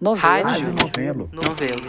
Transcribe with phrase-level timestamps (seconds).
[0.00, 0.48] Novelo.
[0.48, 0.68] Rádio.
[0.72, 1.30] Novelo.
[1.30, 1.82] Novelo.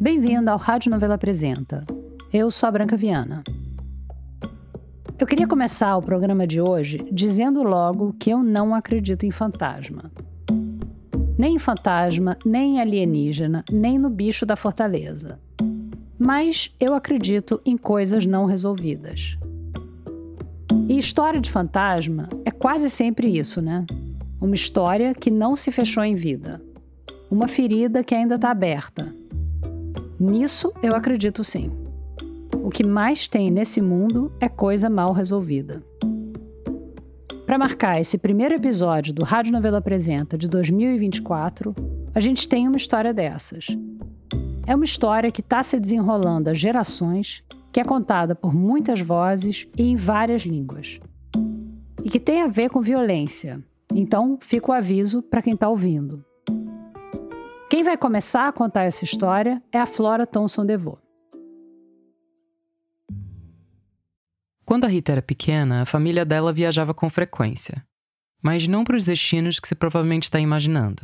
[0.00, 1.84] Bem-vindo ao Rádio Novela Apresenta.
[2.32, 3.42] Eu sou a Branca Viana.
[5.18, 10.12] Eu queria começar o programa de hoje dizendo logo que eu não acredito em fantasma.
[11.36, 15.40] Nem em fantasma, nem em alienígena, nem no bicho da fortaleza.
[16.16, 19.36] Mas eu acredito em coisas não resolvidas.
[20.88, 23.84] E história de fantasma é quase sempre isso, né?
[24.42, 26.60] Uma história que não se fechou em vida.
[27.30, 29.14] Uma ferida que ainda está aberta.
[30.18, 31.70] Nisso eu acredito sim.
[32.60, 35.80] O que mais tem nesse mundo é coisa mal resolvida.
[37.46, 41.72] Para marcar esse primeiro episódio do Rádio Novela Apresenta de 2024,
[42.12, 43.68] a gente tem uma história dessas.
[44.66, 49.68] É uma história que está se desenrolando há gerações, que é contada por muitas vozes
[49.78, 50.98] e em várias línguas.
[52.02, 53.62] E que tem a ver com violência.
[53.94, 56.24] Então, fica o aviso para quem está ouvindo.
[57.68, 60.98] Quem vai começar a contar essa história é a Flora Thomson DeVoe.
[64.64, 67.84] Quando a Rita era pequena, a família dela viajava com frequência.
[68.42, 71.02] Mas não para os destinos que você provavelmente está imaginando.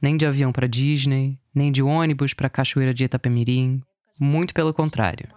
[0.00, 3.82] Nem de avião para Disney, nem de ônibus para a Cachoeira de Itapemirim.
[4.18, 5.28] Muito pelo contrário.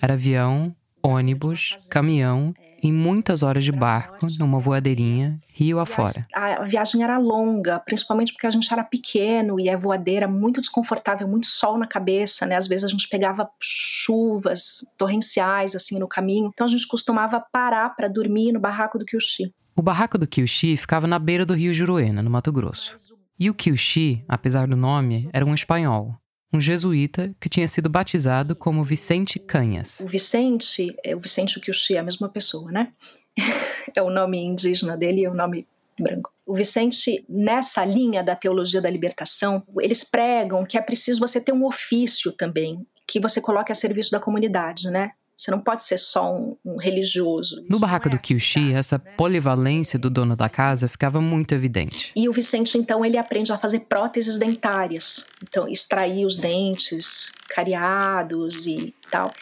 [0.00, 2.54] Era avião, ônibus, caminhão
[2.84, 6.26] e muitas horas de barco numa voadeirinha, rio afora.
[6.34, 11.26] A viagem era longa, principalmente porque a gente era pequeno e a voadeira muito desconfortável,
[11.26, 12.56] muito sol na cabeça, né?
[12.56, 17.88] Às vezes a gente pegava chuvas torrenciais assim no caminho, então a gente costumava parar
[17.96, 19.50] para dormir no barraco do Kyushi.
[19.74, 22.96] O barraco do Kyushi ficava na beira do rio Juruena, no Mato Grosso.
[23.40, 26.14] E o Kyushi, apesar do nome, era um espanhol,
[26.54, 29.98] um jesuíta que tinha sido batizado como Vicente Canhas.
[30.00, 32.92] O Vicente, é o Vicente Kyushi é a mesma pessoa, né?
[33.94, 35.66] é o nome indígena dele e é o nome
[35.98, 36.32] branco.
[36.46, 41.52] O Vicente, nessa linha da teologia da libertação, eles pregam que é preciso você ter
[41.52, 45.12] um ofício também, que você coloque a serviço da comunidade, né?
[45.36, 47.64] Você não pode ser só um, um religioso.
[47.68, 52.12] No barraco do Kyushi, essa polivalência do dono da casa ficava muito evidente.
[52.14, 55.28] E o Vicente, então, ele aprende a fazer próteses dentárias.
[55.42, 59.32] Então, extrair os dentes cariados e tal.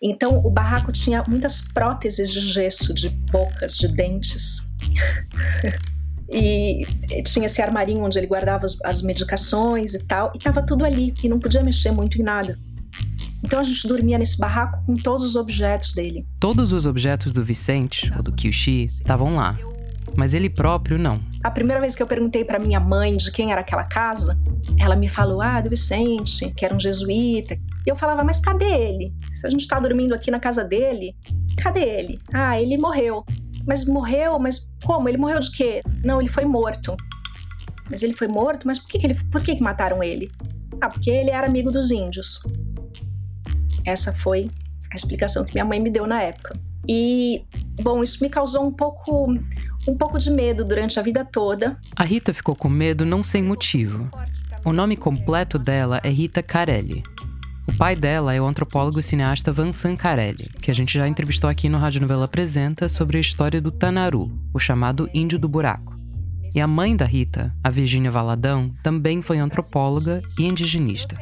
[0.00, 4.72] Então, o barraco tinha muitas próteses de gesso, de bocas, de dentes.
[6.32, 6.86] e
[7.24, 10.32] tinha esse armarinho onde ele guardava as, medicações e tal.
[10.34, 12.58] E tava tudo ali, e não podia mexer muito em nada.
[13.42, 16.26] Então a gente dormia nesse barraco com todos os objetos dele.
[16.38, 19.58] Todos os objetos do Vicente, ou do Kyushi, estavam lá.
[20.16, 21.20] Mas ele próprio não.
[21.42, 24.38] A primeira vez que eu perguntei para minha mãe de quem era aquela casa,
[24.78, 27.54] ela me falou: ah, do Vicente, que era um jesuíta.
[27.54, 29.14] E eu falava: mas cadê ele?
[29.34, 31.16] Se a gente tá dormindo aqui na casa dele,
[31.56, 32.20] cadê ele?
[32.32, 33.24] Ah, ele morreu.
[33.66, 34.38] Mas morreu?
[34.38, 35.08] Mas como?
[35.08, 35.82] Ele morreu de quê?
[36.04, 36.96] Não, ele foi morto.
[37.90, 38.66] Mas ele foi morto?
[38.66, 40.30] Mas por que, que, ele, por que, que mataram ele?
[40.80, 42.42] Ah, porque ele era amigo dos índios.
[43.84, 44.50] Essa foi
[44.90, 46.58] a explicação que minha mãe me deu na época.
[46.88, 47.44] E,
[47.80, 49.32] bom, isso me causou um pouco,
[49.86, 51.78] um pouco de medo durante a vida toda.
[51.96, 54.10] A Rita ficou com medo não sem motivo.
[54.64, 57.02] O nome completo dela é Rita Carelli.
[57.66, 61.48] O pai dela é o antropólogo e cineasta Vincent Carelli, que a gente já entrevistou
[61.48, 65.96] aqui no Rádio Novela Apresenta sobre a história do Tanaru, o chamado Índio do Buraco.
[66.54, 71.16] E a mãe da Rita, a Virgínia Valadão, também foi antropóloga e indigenista.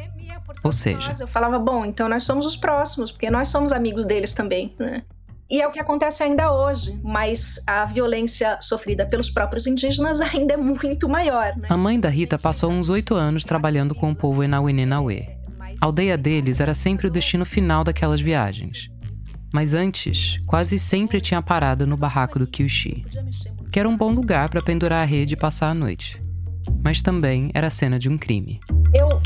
[0.62, 4.34] Ou seja, eu falava, bom, então nós somos os próximos, porque nós somos amigos deles
[4.34, 5.02] também, né?
[5.50, 10.54] E é o que acontece ainda hoje, mas a violência sofrida pelos próprios indígenas ainda
[10.54, 11.56] é muito maior.
[11.56, 11.66] Né?
[11.68, 15.40] A mãe da Rita passou uns oito anos trabalhando com o povo Enauê-Nenauê.
[15.80, 18.90] A aldeia deles era sempre o destino final daquelas viagens.
[19.52, 23.04] Mas antes, quase sempre tinha parado no barraco do Kyushi,
[23.72, 26.22] que era um bom lugar para pendurar a rede e passar a noite.
[26.84, 28.60] Mas também era a cena de um crime.
[28.94, 29.20] Eu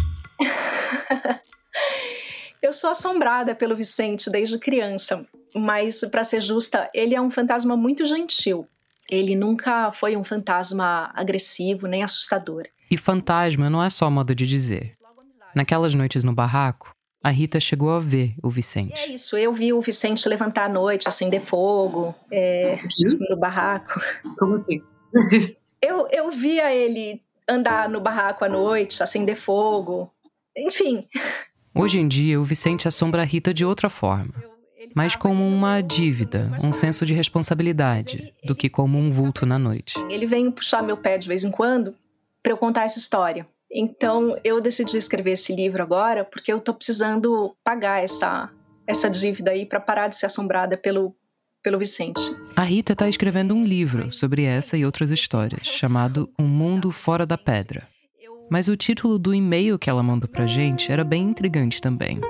[2.65, 7.77] eu sou assombrada pelo Vicente desde criança, mas para ser justa, ele é um fantasma
[7.77, 8.67] muito gentil.
[9.11, 12.65] Ele nunca foi um fantasma agressivo nem assustador.
[12.91, 14.95] E fantasma não é só modo de dizer.
[15.55, 18.99] Naquelas noites no barraco, a Rita chegou a ver o Vicente.
[18.99, 22.78] E é isso, eu vi o Vicente levantar à noite, acender fogo é,
[23.28, 24.01] no barraco.
[24.39, 24.83] Como assim?
[25.83, 30.10] eu, eu via ele andar no barraco à noite, acender fogo,
[30.57, 31.07] enfim.
[31.76, 34.32] Hoje em dia, o Vicente assombra a Rita de outra forma.
[34.94, 39.98] Mais como uma dívida, um senso de responsabilidade, do que como um vulto na noite.
[40.09, 41.94] Ele vem puxar meu pé de vez em quando
[42.41, 43.44] para eu contar essa história.
[43.68, 48.50] Então eu decidi escrever esse livro agora porque eu tô precisando pagar essa
[48.86, 51.12] essa dívida aí para parar de ser assombrada pelo
[51.60, 52.21] pelo Vicente.
[52.54, 57.26] A Rita está escrevendo um livro sobre essa e outras histórias, chamado Um Mundo Fora
[57.26, 57.88] da Pedra.
[58.49, 62.21] Mas o título do e-mail que ela mandou pra gente era bem intrigante também.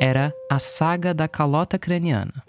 [0.00, 2.44] Era A Saga da Calota Craniana.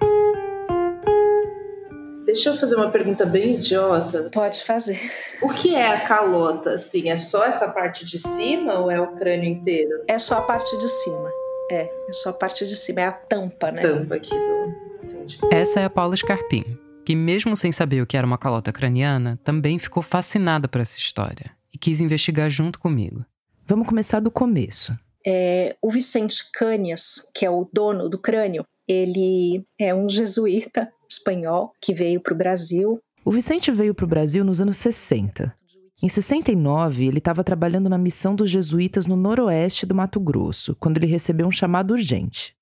[2.25, 4.29] Deixa eu fazer uma pergunta bem idiota.
[4.31, 4.99] Pode fazer.
[5.41, 7.09] O que é a calota, assim?
[7.09, 10.03] É só essa parte de cima ou é o crânio inteiro?
[10.07, 11.29] É só a parte de cima.
[11.71, 13.81] É, é só a parte de cima, é a tampa, né?
[13.81, 14.91] Tampa aqui do.
[15.03, 15.39] Entendi.
[15.51, 19.39] Essa é a Paula Scarpim, que, mesmo sem saber o que era uma calota craniana,
[19.43, 23.25] também ficou fascinada por essa história e quis investigar junto comigo.
[23.65, 24.97] Vamos começar do começo.
[25.25, 31.71] É, o Vicente Canias, que é o dono do crânio, ele é um jesuíta espanhol
[31.81, 32.99] que veio para o Brasil.
[33.23, 35.55] O Vicente veio para o Brasil nos anos 60.
[36.03, 40.97] Em 69, ele estava trabalhando na missão dos jesuítas no noroeste do Mato Grosso, quando
[40.97, 42.55] ele recebeu um chamado urgente.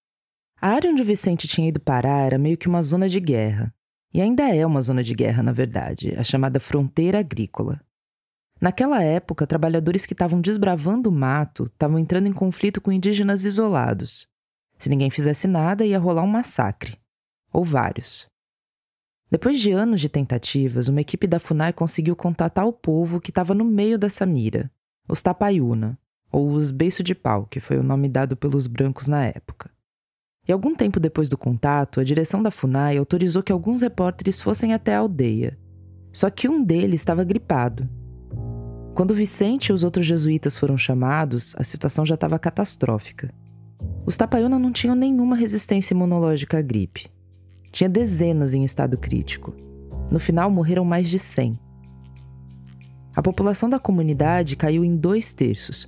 [0.62, 3.74] A área onde o Vicente tinha ido parar era meio que uma zona de guerra.
[4.14, 7.80] E ainda é uma zona de guerra, na verdade, a chamada fronteira agrícola.
[8.62, 14.28] Naquela época, trabalhadores que estavam desbravando o mato estavam entrando em conflito com indígenas isolados.
[14.78, 16.98] Se ninguém fizesse nada, ia rolar um massacre.
[17.54, 18.28] Ou vários.
[19.32, 23.54] Depois de anos de tentativas, uma equipe da FUNAI conseguiu contatar o povo que estava
[23.54, 24.72] no meio dessa mira,
[25.08, 25.98] os Tapaiuna,
[26.32, 29.70] ou os Beiço de Pau, que foi o nome dado pelos brancos na época.
[30.48, 34.74] E algum tempo depois do contato, a direção da FUNAI autorizou que alguns repórteres fossem
[34.74, 35.58] até a aldeia.
[36.12, 37.88] Só que um deles estava gripado.
[39.00, 43.30] Quando Vicente e os outros jesuítas foram chamados, a situação já estava catastrófica.
[44.06, 47.08] Os Tapaiuna não tinham nenhuma resistência imunológica à gripe.
[47.72, 49.56] Tinha dezenas em estado crítico.
[50.12, 51.58] No final, morreram mais de 100.
[53.16, 55.88] A população da comunidade caiu em dois terços.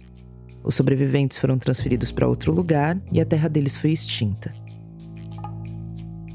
[0.64, 4.54] Os sobreviventes foram transferidos para outro lugar e a terra deles foi extinta.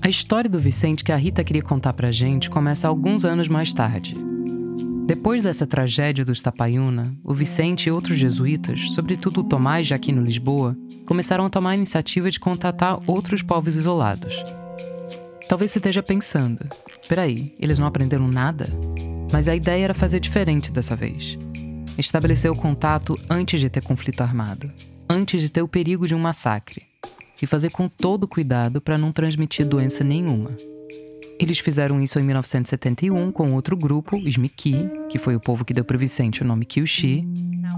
[0.03, 3.73] A história do Vicente que a Rita queria contar pra gente começa alguns anos mais
[3.73, 4.36] tarde.
[5.07, 10.21] Depois dessa tragédia dos Tapaiuna, o Vicente e outros jesuítas, sobretudo o Tomás de Aquino
[10.21, 10.77] Lisboa,
[11.07, 14.35] começaram a tomar a iniciativa de contatar outros povos isolados.
[15.49, 16.69] Talvez você esteja pensando:
[17.09, 18.69] peraí, eles não aprenderam nada?
[19.33, 21.39] Mas a ideia era fazer diferente dessa vez.
[21.97, 24.73] Estabelecer o contato antes de ter conflito armado,
[25.09, 26.85] antes de ter o perigo de um massacre,
[27.41, 30.51] e fazer com todo cuidado para não transmitir doença nenhuma.
[31.39, 35.75] Eles fizeram isso em 1971 com outro grupo, os Miki, que foi o povo que
[35.75, 37.25] deu para Vicente o nome Kyushi,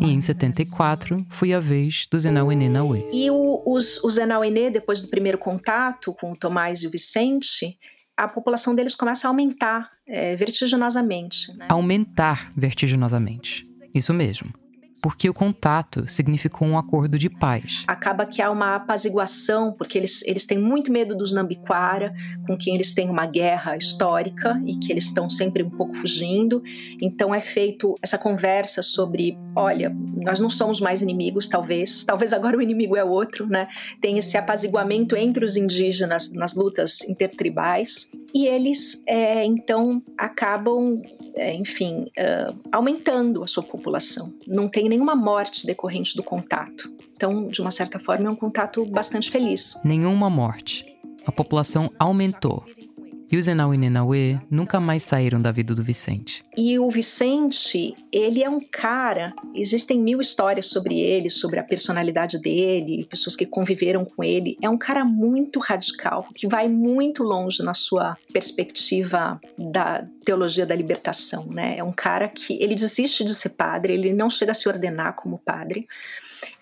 [0.01, 3.09] e em 74 foi a vez do Zenauenê Nauê.
[3.13, 7.77] E o, os, o Zenauenê, depois do primeiro contato com o Tomás e o Vicente,
[8.17, 11.57] a população deles começa a aumentar é, vertiginosamente.
[11.57, 11.67] Né?
[11.69, 13.67] Aumentar vertiginosamente.
[13.95, 14.53] Isso mesmo
[15.09, 17.83] porque o contato significou um acordo de paz.
[17.87, 22.13] Acaba que há uma apaziguação, porque eles, eles têm muito medo dos Nambiquara,
[22.47, 26.63] com quem eles têm uma guerra histórica e que eles estão sempre um pouco fugindo.
[27.01, 32.59] Então é feito essa conversa sobre, olha, nós não somos mais inimigos, talvez, talvez agora
[32.59, 33.67] o inimigo é outro, né?
[34.03, 41.01] Tem esse apaziguamento entre os indígenas nas lutas intertribais e eles é, então acabam,
[41.35, 44.35] é, enfim, uh, aumentando a sua população.
[44.47, 46.93] Não tem nenhuma morte decorrente do contato.
[47.15, 49.81] Então, de uma certa forma, é um contato bastante feliz.
[49.85, 50.85] Nenhuma morte.
[51.25, 52.65] A população aumentou.
[53.31, 56.43] E os Enau e Nenauê nunca mais saíram da vida do Vicente.
[56.57, 62.41] E o Vicente, ele é um cara, existem mil histórias sobre ele, sobre a personalidade
[62.41, 64.57] dele, pessoas que conviveram com ele.
[64.63, 70.75] É um cara muito radical, que vai muito longe na sua perspectiva da teologia da
[70.75, 71.77] libertação, né?
[71.77, 75.15] É um cara que ele desiste de ser padre, ele não chega a se ordenar
[75.15, 75.87] como padre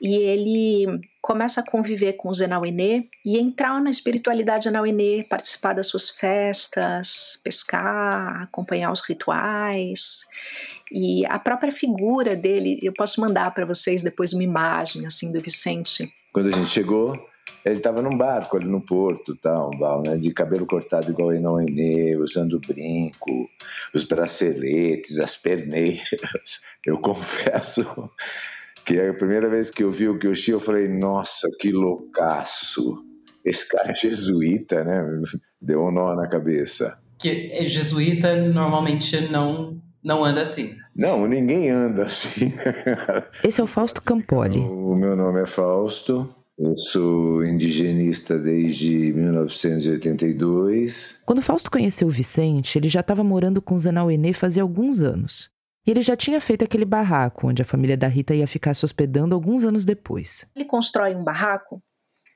[0.00, 5.88] e ele começa a conviver com os Enauenê e entrar na espiritualidade Enauenê, participar das
[5.88, 10.20] suas festas, pescar, acompanhar os rituais.
[10.92, 15.40] E a própria figura dele, eu posso mandar para vocês depois uma imagem assim do
[15.40, 16.14] Vicente.
[16.32, 17.18] Quando a gente chegou,
[17.64, 19.72] ele estava num barco ali no porto, tal,
[20.06, 23.50] né, de cabelo cortado igual Enauenê, usando brinco,
[23.92, 26.62] os braceletes, as perneiras.
[26.86, 28.08] Eu confesso
[28.86, 33.04] que é a primeira vez que eu vi o Kyoshi, eu falei, nossa, que loucaço.
[33.44, 35.04] Esse cara é jesuíta, né?
[35.60, 37.02] Deu um nó na cabeça.
[37.18, 40.76] Que é jesuíta normalmente não, não anda assim.
[40.94, 42.52] Não, ninguém anda assim.
[43.42, 44.60] Esse é o Fausto Campoli.
[44.60, 46.32] O meu nome é Fausto.
[46.58, 51.22] Eu sou indigenista desde 1982.
[51.26, 55.50] Quando Fausto conheceu o Vicente, ele já estava morando com Zenauenê fazia alguns anos.
[55.86, 58.84] E ele já tinha feito aquele barraco onde a família da Rita ia ficar se
[58.84, 60.44] hospedando alguns anos depois.
[60.54, 61.80] Ele constrói um barraco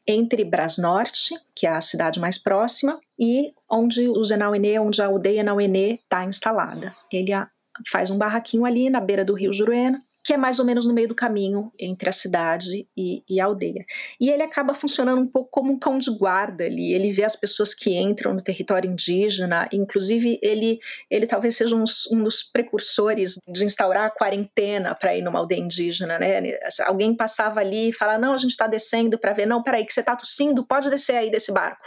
[0.06, 5.42] entre Brasnorte, que é a cidade mais próxima, e onde o Zenauenê, onde a aldeia
[5.42, 6.94] Nauenê está instalada.
[7.12, 7.32] Ele
[7.90, 10.92] faz um barraquinho ali na beira do rio Juruena, que é mais ou menos no
[10.92, 13.84] meio do caminho entre a cidade e, e, a aldeia.
[14.20, 16.92] E ele acaba funcionando um pouco como um cão de guarda ali.
[16.92, 20.78] Ele vê as pessoas que entram no território indígena, inclusive ele,
[21.10, 25.60] ele talvez seja um, um dos precursores de instaurar a quarentena para ir numa aldeia
[25.60, 26.58] indígena, né?
[26.86, 29.46] Alguém passava ali e fala: não, a gente está descendo para ver.
[29.46, 31.84] Não, peraí, que você está tossindo, pode descer aí desse barco.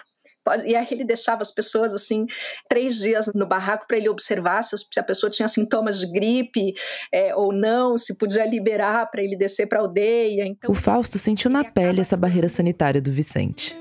[0.65, 2.25] E aí ele deixava as pessoas assim
[2.69, 6.73] três dias no barraco para ele observar se a pessoa tinha sintomas de gripe
[7.11, 10.45] é, ou não, se podia liberar para ele descer para a aldeia.
[10.45, 13.75] Então, o Fausto sentiu na pele essa barreira sanitária do Vicente.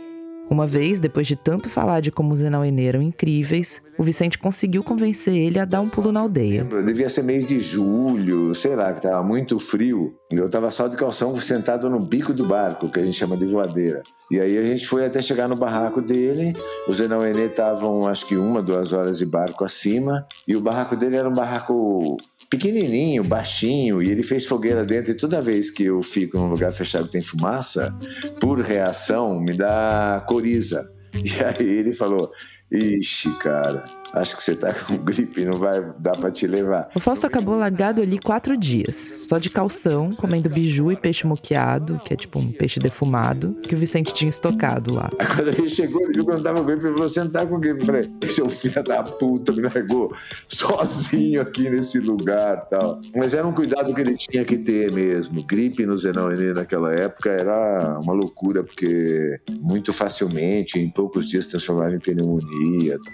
[0.50, 4.82] Uma vez, depois de tanto falar de como os Enauenê eram incríveis, o Vicente conseguiu
[4.82, 6.64] convencer ele a dar um pulo na aldeia.
[6.84, 10.12] Devia ser mês de julho, sei lá, que estava muito frio.
[10.28, 13.46] Eu estava só de calção sentado no bico do barco, que a gente chama de
[13.46, 14.02] voadeira.
[14.28, 16.52] E aí a gente foi até chegar no barraco dele.
[16.88, 20.26] Os Enauenê estavam, acho que uma, duas horas de barco acima.
[20.48, 22.16] E o barraco dele era um barraco
[22.50, 25.12] pequenininho, baixinho, e ele fez fogueira dentro.
[25.12, 27.96] E toda vez que eu fico num lugar fechado que tem fumaça,
[28.40, 30.90] por reação, me dá coriza.
[31.14, 32.32] E aí ele falou:
[32.72, 36.88] Ixi, cara, acho que você tá com gripe, não vai dar pra te levar.
[36.94, 41.98] O Fausto acabou largado ali quatro dias, só de calção, comendo biju e peixe moqueado,
[41.98, 45.10] que é tipo um peixe defumado, que o Vicente tinha estocado lá.
[45.18, 47.24] Aí quando ele chegou, ele viu que eu não tava com gripe, ele falou, você
[47.24, 47.80] não tá com gripe?
[47.80, 50.14] Eu falei, seu filho da puta me largou
[50.48, 53.00] sozinho aqui nesse lugar tal.
[53.14, 55.44] Mas era um cuidado que ele tinha que ter mesmo.
[55.44, 61.94] Gripe no Zenauenê naquela época era uma loucura, porque muito facilmente, em poucos dias, transformava
[61.94, 62.61] em pneumonia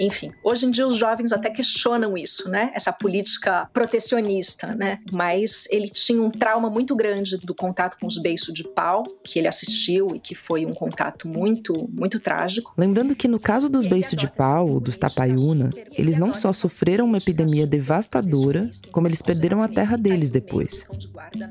[0.00, 2.71] enfim, hoje em dia os jovens até questionam isso, né?
[2.75, 4.99] Essa política protecionista, né?
[5.12, 9.38] Mas ele tinha um trauma muito grande do contato com os beiços de pau, que
[9.38, 12.73] ele assistiu e que foi um contato muito, muito trágico.
[12.76, 17.19] Lembrando que no caso dos beiços de pau, dos tapaiuna, eles não só sofreram uma
[17.19, 20.87] epidemia devastadora, como eles perderam a terra deles depois.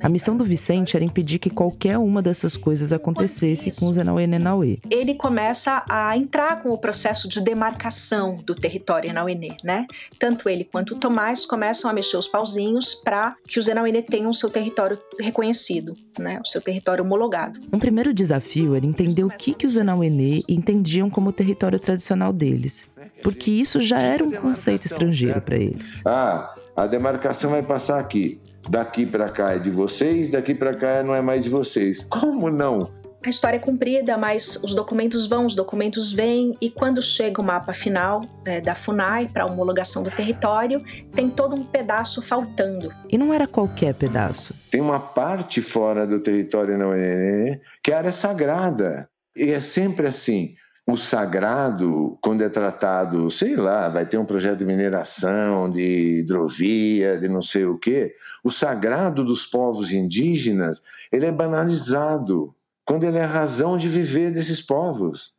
[0.01, 4.27] A missão do Vicente era impedir que qualquer uma dessas coisas acontecesse com os Enauê
[4.27, 4.79] Nenauê.
[4.89, 9.87] Ele começa a entrar com o processo de demarcação demarcação do território Enauenê, né?
[10.19, 14.29] Tanto ele quanto o Tomás começam a mexer os pauzinhos para que os Enauenê tenham
[14.29, 16.39] o seu território reconhecido, né?
[16.43, 17.59] O seu território homologado.
[17.71, 22.85] Um primeiro desafio era entender o que, que os Enauenê entendiam como território tradicional deles,
[23.23, 26.01] porque isso já era um conceito estrangeiro para eles.
[26.05, 28.39] Ah, a demarcação vai passar aqui.
[28.69, 32.05] Daqui para cá é de vocês, daqui para cá não é mais de vocês.
[32.09, 32.91] Como não?
[33.25, 37.43] A história é cumprida, mas os documentos vão, os documentos vêm, e quando chega o
[37.43, 40.83] mapa final é, da FUNAI para homologação do território,
[41.13, 42.91] tem todo um pedaço faltando.
[43.09, 44.53] E não era qualquer pedaço.
[44.71, 49.09] Tem uma parte fora do território não é, que é área sagrada.
[49.35, 50.55] E é sempre assim.
[50.89, 57.17] O sagrado, quando é tratado, sei lá, vai ter um projeto de mineração, de hidrovia,
[57.17, 60.81] de não sei o quê, o sagrado dos povos indígenas,
[61.11, 62.55] ele é banalizado
[62.87, 65.35] quando ele é a razão de viver desses povos.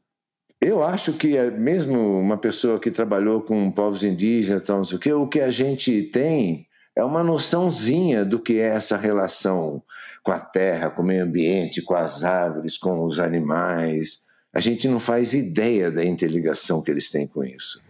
[0.61, 4.99] Eu acho que é mesmo uma pessoa que trabalhou com povos indígenas, tal, não sei
[4.99, 9.83] o, que, o que a gente tem é uma noçãozinha do que é essa relação
[10.23, 14.27] com a terra, com o meio ambiente, com as árvores, com os animais.
[14.55, 17.83] A gente não faz ideia da interligação que eles têm com isso.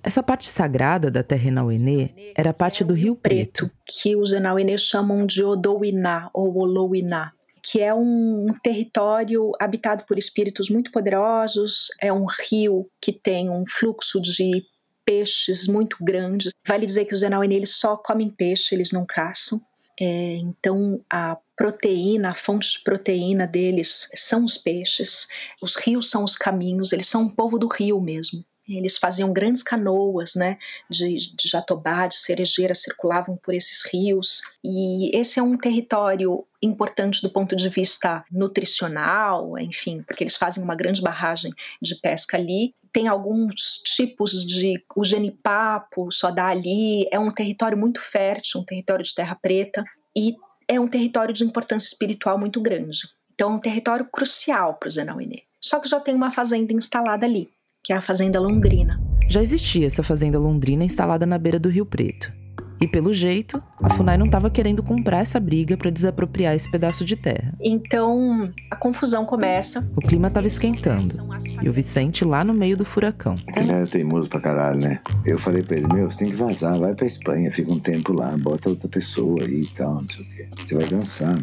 [0.00, 5.26] Essa parte sagrada da terra Enauenê era parte do Rio Preto, que os Enauenê chamam
[5.26, 7.32] de Odouiná ou Olouiná
[7.62, 13.64] que é um, território habitado por espíritos muito poderosos, é um rio que tem um
[13.68, 14.64] fluxo de
[15.04, 16.52] peixes muito grandes.
[16.66, 19.60] Vale dizer que os Enauenê eles só comem peixe, eles não caçam.
[20.00, 25.28] É, então a proteína, a fonte de proteína deles são os peixes,
[25.62, 28.44] os rios são os caminhos, eles são um povo do rio mesmo.
[28.68, 30.56] Eles faziam grandes canoas, né,
[30.88, 34.42] de, de jatobá, de cerejeira, circulavam por esses rios.
[34.62, 40.62] E esse é um território importante do ponto de vista nutricional, enfim, porque eles fazem
[40.62, 42.74] uma grande barragem de pesca ali.
[42.92, 44.84] Tem alguns tipos de.
[44.94, 47.08] O genipapo só dá ali.
[47.10, 49.82] É um território muito fértil, um território de terra preta.
[50.14, 50.36] E
[50.68, 53.00] é um território de importância espiritual muito grande.
[53.34, 55.42] Então, é um território crucial para o Zenauenê.
[55.58, 57.50] Só que já tem uma fazenda instalada ali
[57.82, 59.00] que é a Fazenda Londrina.
[59.28, 62.32] Já existia essa Fazenda Londrina instalada na beira do Rio Preto.
[62.80, 67.04] E pelo jeito, a FUNAI não estava querendo comprar essa briga para desapropriar esse pedaço
[67.04, 67.54] de terra.
[67.60, 69.88] Então, a confusão começa.
[69.96, 71.14] O clima estava esquentando.
[71.62, 73.36] E o Vicente lá no meio do furacão.
[73.56, 75.00] Ele era teimoso pra caralho, né?
[75.24, 78.12] Eu falei pra ele: Meu, você tem que vazar, vai pra Espanha, fica um tempo
[78.12, 80.48] lá, bota outra pessoa aí e tal, não sei o quê.
[80.66, 81.38] Você vai dançar.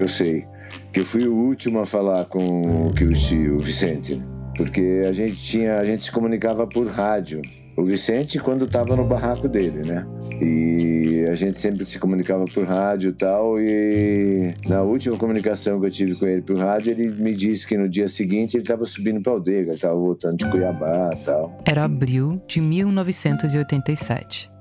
[0.00, 0.46] Eu sei
[0.94, 4.22] que eu fui o último a falar com o Kiyoshi, o Vicente,
[4.56, 7.42] porque a gente tinha, a gente se comunicava por rádio.
[7.76, 10.06] O Vicente quando estava no barraco dele, né?
[10.40, 13.60] E a gente sempre se comunicava por rádio e tal.
[13.60, 17.76] E na última comunicação que eu tive com ele por rádio, ele me disse que
[17.76, 21.58] no dia seguinte ele estava subindo para aldeia, ele estava voltando de Cuiabá e tal.
[21.66, 24.53] Era abril de 1987.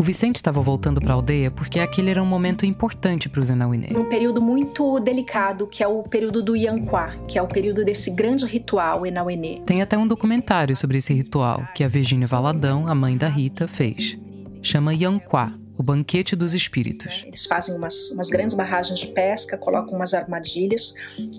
[0.00, 3.50] O Vicente estava voltando para a aldeia porque aquele era um momento importante para os
[3.50, 3.88] Enauiné.
[3.94, 8.12] Um período muito delicado, que é o período do Yanquá, que é o período desse
[8.12, 9.60] grande ritual Enauiné.
[9.66, 13.68] Tem até um documentário sobre esse ritual que a Virgínia Valadão, a mãe da Rita,
[13.68, 14.18] fez.
[14.62, 17.22] Chama Yanquá, o banquete dos espíritos.
[17.26, 20.94] Eles fazem umas, umas, grandes barragens de pesca, colocam umas armadilhas,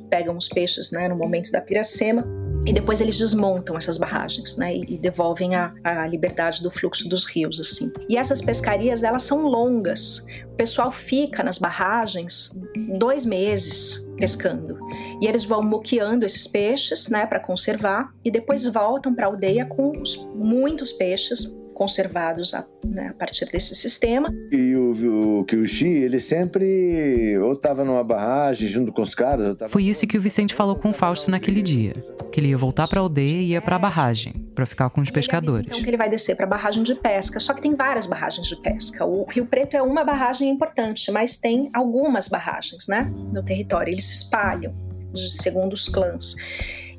[0.07, 4.75] pegam os peixes né, no momento da piracema e depois eles desmontam essas barragens, né,
[4.75, 7.91] e, devolvem a, a, liberdade do fluxo dos rios, assim.
[8.07, 10.27] E essas pescarias, elas são longas.
[10.45, 12.61] O pessoal fica nas barragens
[12.97, 14.77] dois meses pescando.
[15.19, 19.65] E eles vão moqueando esses peixes, né, para conservar, e depois voltam para a aldeia
[19.65, 24.33] com os, muitos peixes conservados a, né, a, partir desse sistema.
[24.51, 29.57] E o, o Kyushi, ele sempre ou estava numa barragem junto com os caras.
[29.69, 31.93] Foi isso que o Vicente falou com o Fausto naquele dia.
[32.31, 35.01] Que ele ia voltar para a aldeia e ia para a barragem, para ficar com
[35.01, 35.67] os pescadores.
[35.67, 37.39] então que ele vai descer para a barragem de pesca.
[37.39, 39.05] Só que tem várias barragens de pesca.
[39.05, 43.91] O Rio Preto é uma barragem importante, mas tem algumas barragens, né, no território.
[43.91, 44.73] Eles se espalham
[45.15, 46.35] segundo os clãs.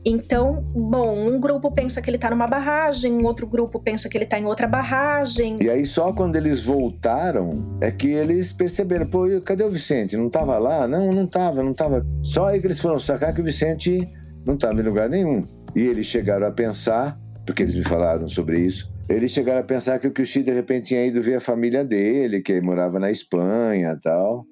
[0.05, 4.27] Então, bom, um grupo pensa que ele tá numa barragem, outro grupo pensa que ele
[4.27, 5.59] tá em outra barragem.
[5.63, 10.17] E aí só quando eles voltaram é que eles perceberam, pô, cadê o Vicente?
[10.17, 10.89] Não tava lá?
[10.89, 12.05] Não, não tava, não tava.
[12.23, 14.01] Só aí que eles foram sacar que o Vicente
[14.45, 15.47] não tava em lugar nenhum.
[15.75, 17.17] E eles chegaram a pensar,
[17.47, 20.89] porque eles me falaram sobre isso, eles chegaram a pensar que o Kishi de repente
[20.89, 24.45] tinha ido ver a família dele, que morava na Espanha tal.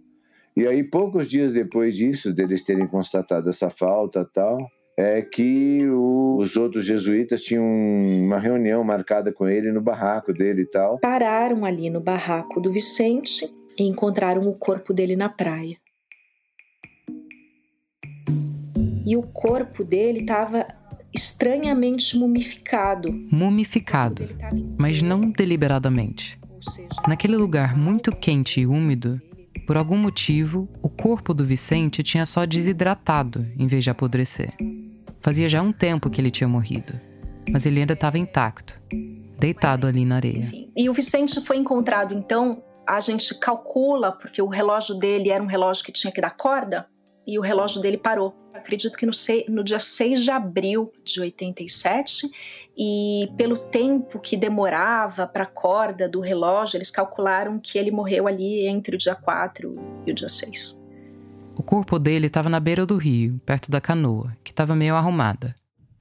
[0.56, 4.58] E aí, poucos dias depois disso, deles terem constatado essa falta tal,
[5.00, 10.62] é que o, os outros jesuítas tinham uma reunião marcada com ele no barraco dele
[10.62, 10.98] e tal.
[10.98, 13.46] Pararam ali no barraco do Vicente
[13.78, 15.76] e encontraram o corpo dele na praia.
[19.06, 20.66] E o corpo dele estava
[21.12, 23.10] estranhamente mumificado.
[23.32, 24.28] Mumificado,
[24.78, 26.38] mas não deliberadamente.
[27.08, 29.20] Naquele lugar muito quente e úmido,
[29.66, 34.52] por algum motivo, o corpo do Vicente tinha só desidratado em vez de apodrecer.
[35.20, 36.98] Fazia já um tempo que ele tinha morrido,
[37.50, 38.80] mas ele ainda estava intacto,
[39.38, 40.48] deitado ali na areia.
[40.74, 45.46] E o Vicente foi encontrado, então, a gente calcula, porque o relógio dele era um
[45.46, 46.86] relógio que tinha que dar corda,
[47.26, 48.34] e o relógio dele parou.
[48.54, 49.12] Acredito que no,
[49.48, 52.26] no dia 6 de abril de 87,
[52.76, 58.26] e pelo tempo que demorava para a corda do relógio, eles calcularam que ele morreu
[58.26, 60.80] ali entre o dia 4 e o dia 6.
[61.60, 65.54] O corpo dele estava na beira do rio, perto da canoa, que estava meio arrumada.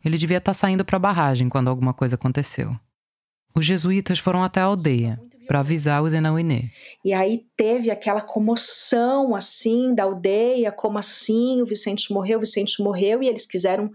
[0.05, 2.73] Ele devia estar tá saindo para a barragem quando alguma coisa aconteceu.
[3.53, 5.19] Os jesuítas foram até a aldeia
[5.49, 6.69] para avisar os Enauiné.
[7.03, 12.83] E aí teve aquela comoção assim da aldeia, como assim o Vicente morreu, o Vicente
[12.83, 13.89] morreu, e eles quiseram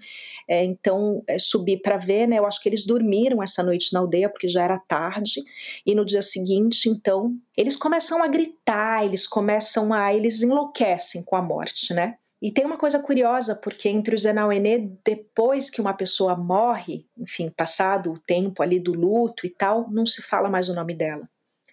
[0.49, 2.40] é, então é, subir para ver, né?
[2.40, 5.45] Eu acho que eles dormiram essa noite na aldeia porque já era tarde
[5.87, 11.37] e no dia seguinte, então eles começam a gritar, eles começam a, eles enlouquecem com
[11.37, 12.17] a morte, né?
[12.43, 17.49] E tem uma coisa curiosa, porque entre os Enauenê, depois que uma pessoa morre, enfim,
[17.49, 21.29] passado o tempo ali do luto e tal, não se fala mais o nome dela.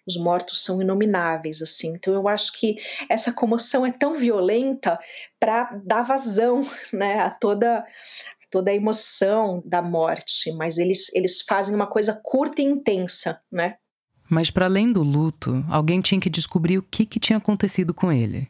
[0.07, 1.93] Os mortos são inomináveis, assim.
[1.95, 2.77] Então eu acho que
[3.09, 4.99] essa comoção é tão violenta
[5.39, 7.85] para dar vazão, né, a toda
[8.49, 13.77] toda a emoção da morte, mas eles, eles fazem uma coisa curta e intensa, né?
[14.29, 18.11] Mas para além do luto, alguém tinha que descobrir o que, que tinha acontecido com
[18.11, 18.49] ele.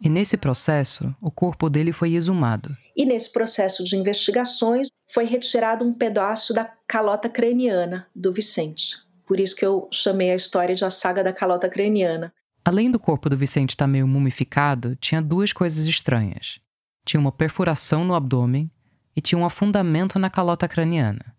[0.00, 2.76] E nesse processo, o corpo dele foi exumado.
[2.96, 8.96] E nesse processo de investigações, foi retirado um pedaço da calota craniana do Vicente.
[9.26, 12.32] Por isso que eu chamei a história de a saga da calota craniana.
[12.64, 16.60] Além do corpo do Vicente estar meio mumificado, tinha duas coisas estranhas.
[17.04, 18.70] Tinha uma perfuração no abdômen
[19.16, 21.34] e tinha um afundamento na calota craniana.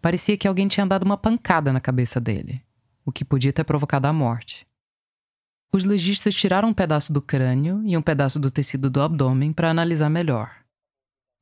[0.00, 2.62] Parecia que alguém tinha dado uma pancada na cabeça dele,
[3.04, 4.66] o que podia ter provocado a morte.
[5.72, 9.70] Os legistas tiraram um pedaço do crânio e um pedaço do tecido do abdômen para
[9.70, 10.50] analisar melhor.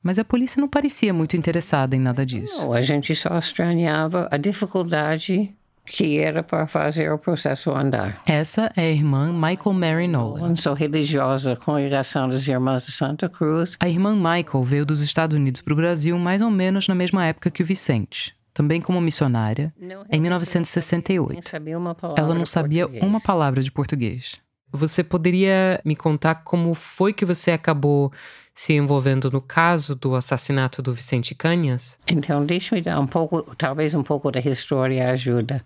[0.03, 2.63] Mas a polícia não parecia muito interessada em nada disso.
[2.63, 5.55] Não, a gente só estranhava a dificuldade
[5.87, 8.23] que era para fazer o processo andar.
[8.27, 10.57] Essa é a irmã Michael Mary Nolan.
[10.57, 13.77] Sou religiosa, congregação das Irmãs de Santa Cruz.
[13.81, 17.27] A irmã Michael veio dos Estados Unidos para o Brasil mais ou menos na mesma
[17.27, 19.75] época que o Vicente, também como missionária,
[20.11, 21.51] em 1968.
[22.17, 24.41] Ela não sabia uma palavra de português.
[24.73, 28.13] Você poderia me contar como foi que você acabou
[28.53, 31.99] se envolvendo no caso do assassinato do Vicente Canhas?
[32.09, 35.65] Então, deixa-me dar um pouco, talvez um pouco da história ajuda.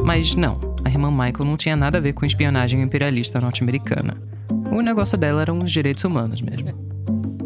[0.03, 4.17] Mas não, a irmã Michael não tinha nada a ver com espionagem imperialista norte-americana.
[4.73, 6.73] O negócio dela eram os direitos humanos mesmo.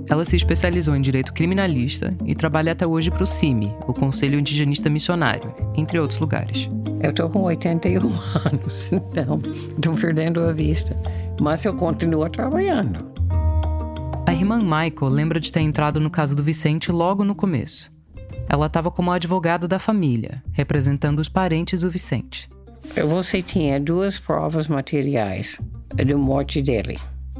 [0.09, 4.39] Ela se especializou em direito criminalista e trabalha até hoje para o CIMI, o Conselho
[4.39, 6.71] Indigenista Missionário, entre outros lugares.
[7.03, 8.07] Eu estou com 81
[8.45, 9.41] anos, então
[9.75, 10.97] estou perdendo a vista.
[11.41, 13.05] Mas eu continuo trabalhando.
[14.25, 17.91] A irmã Michael lembra de ter entrado no caso do Vicente logo no começo.
[18.49, 22.49] Ela estava como advogada da família, representando os parentes do Vicente.
[23.05, 25.61] Você tinha duas provas materiais
[25.93, 26.97] da morte dele.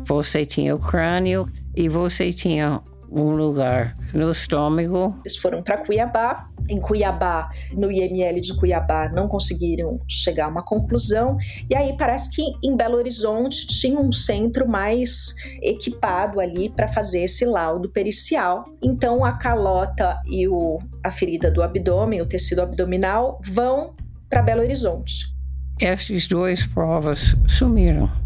[0.07, 5.15] Você tinha o crânio e você tinha um lugar no estômago.
[5.25, 6.49] Eles foram para Cuiabá.
[6.69, 11.37] Em Cuiabá, no IML de Cuiabá, não conseguiram chegar a uma conclusão.
[11.71, 17.23] E aí parece que em Belo Horizonte tinha um centro mais equipado ali para fazer
[17.23, 18.65] esse laudo pericial.
[18.83, 23.95] Então a calota e o, a ferida do abdômen, o tecido abdominal, vão
[24.29, 25.27] para Belo Horizonte.
[25.81, 28.26] Essas duas provas sumiram.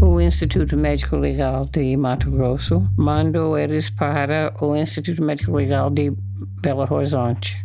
[0.00, 6.12] O Instituto Médico Legal de Mato Grosso mandou eles para o Instituto Médico Legal de
[6.60, 7.64] Belo Horizonte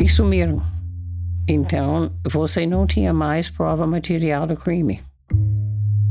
[0.00, 0.62] e sumiram.
[1.48, 5.00] Então, você não tinha mais prova material do crime.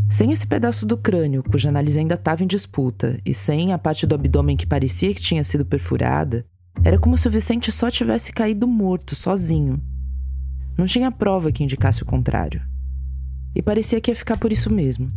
[0.09, 4.05] Sem esse pedaço do crânio, cuja análise ainda estava em disputa, e sem a parte
[4.05, 6.45] do abdômen que parecia que tinha sido perfurada,
[6.83, 9.81] era como se o Vicente só tivesse caído morto, sozinho.
[10.77, 12.61] Não tinha prova que indicasse o contrário.
[13.55, 15.11] E parecia que ia ficar por isso mesmo.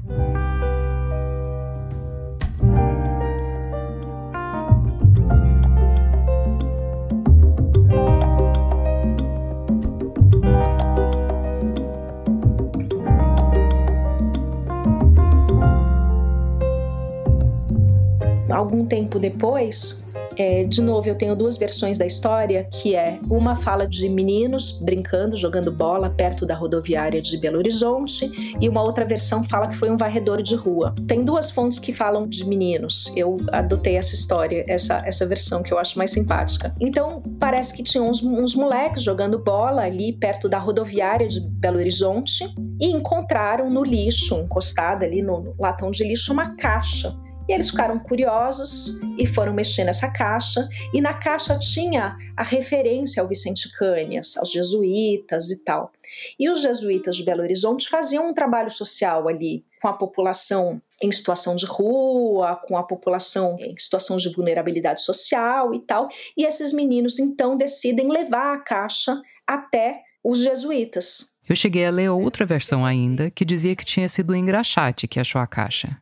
[18.68, 20.07] algum tempo depois,
[20.38, 24.80] é, de novo, eu tenho duas versões da história, que é uma fala de meninos
[24.80, 29.76] brincando, jogando bola perto da rodoviária de Belo Horizonte, e uma outra versão fala que
[29.76, 30.94] foi um varredor de rua.
[31.08, 33.12] Tem duas fontes que falam de meninos.
[33.16, 36.72] Eu adotei essa história, essa, essa versão que eu acho mais simpática.
[36.80, 41.78] Então, parece que tinha uns, uns moleques jogando bola ali perto da rodoviária de Belo
[41.78, 42.44] Horizonte
[42.80, 47.12] e encontraram no lixo, encostada ali no latão de lixo, uma caixa
[47.48, 53.22] e eles ficaram curiosos e foram mexer nessa caixa, e na caixa tinha a referência
[53.22, 55.90] ao Vicente Cânias, aos jesuítas e tal.
[56.38, 61.12] E os jesuítas de Belo Horizonte faziam um trabalho social ali com a população em
[61.12, 66.08] situação de rua, com a população em situação de vulnerabilidade social e tal.
[66.36, 71.36] E esses meninos então decidem levar a caixa até os jesuítas.
[71.48, 75.20] Eu cheguei a ler outra versão ainda que dizia que tinha sido o engraxate que
[75.20, 75.98] achou a caixa.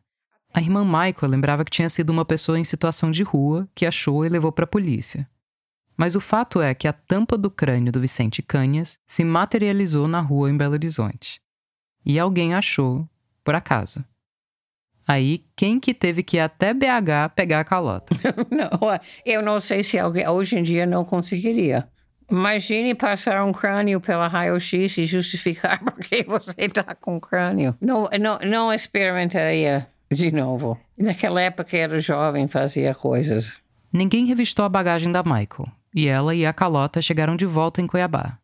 [0.53, 4.25] A irmã Michael lembrava que tinha sido uma pessoa em situação de rua que achou
[4.25, 5.29] e levou para a polícia.
[5.95, 10.21] Mas o fato é que a tampa do crânio do Vicente Canhas se materializou na
[10.21, 11.41] rua em Belo Horizonte.
[12.05, 13.07] E alguém achou,
[13.43, 14.05] por acaso.
[15.07, 18.13] Aí, quem que teve que ir até BH pegar a calota?
[18.51, 21.87] não, eu não sei se alguém hoje em dia não conseguiria.
[22.29, 27.75] Imagine passar um crânio pela raio-x e justificar porque você está com crânio.
[27.79, 30.77] Não, não, não experimentaria de novo.
[30.97, 33.57] Naquela época era jovem, fazia coisas.
[33.91, 37.87] Ninguém revistou a bagagem da Michael, e ela e a Calota chegaram de volta em
[37.87, 38.37] Cuiabá.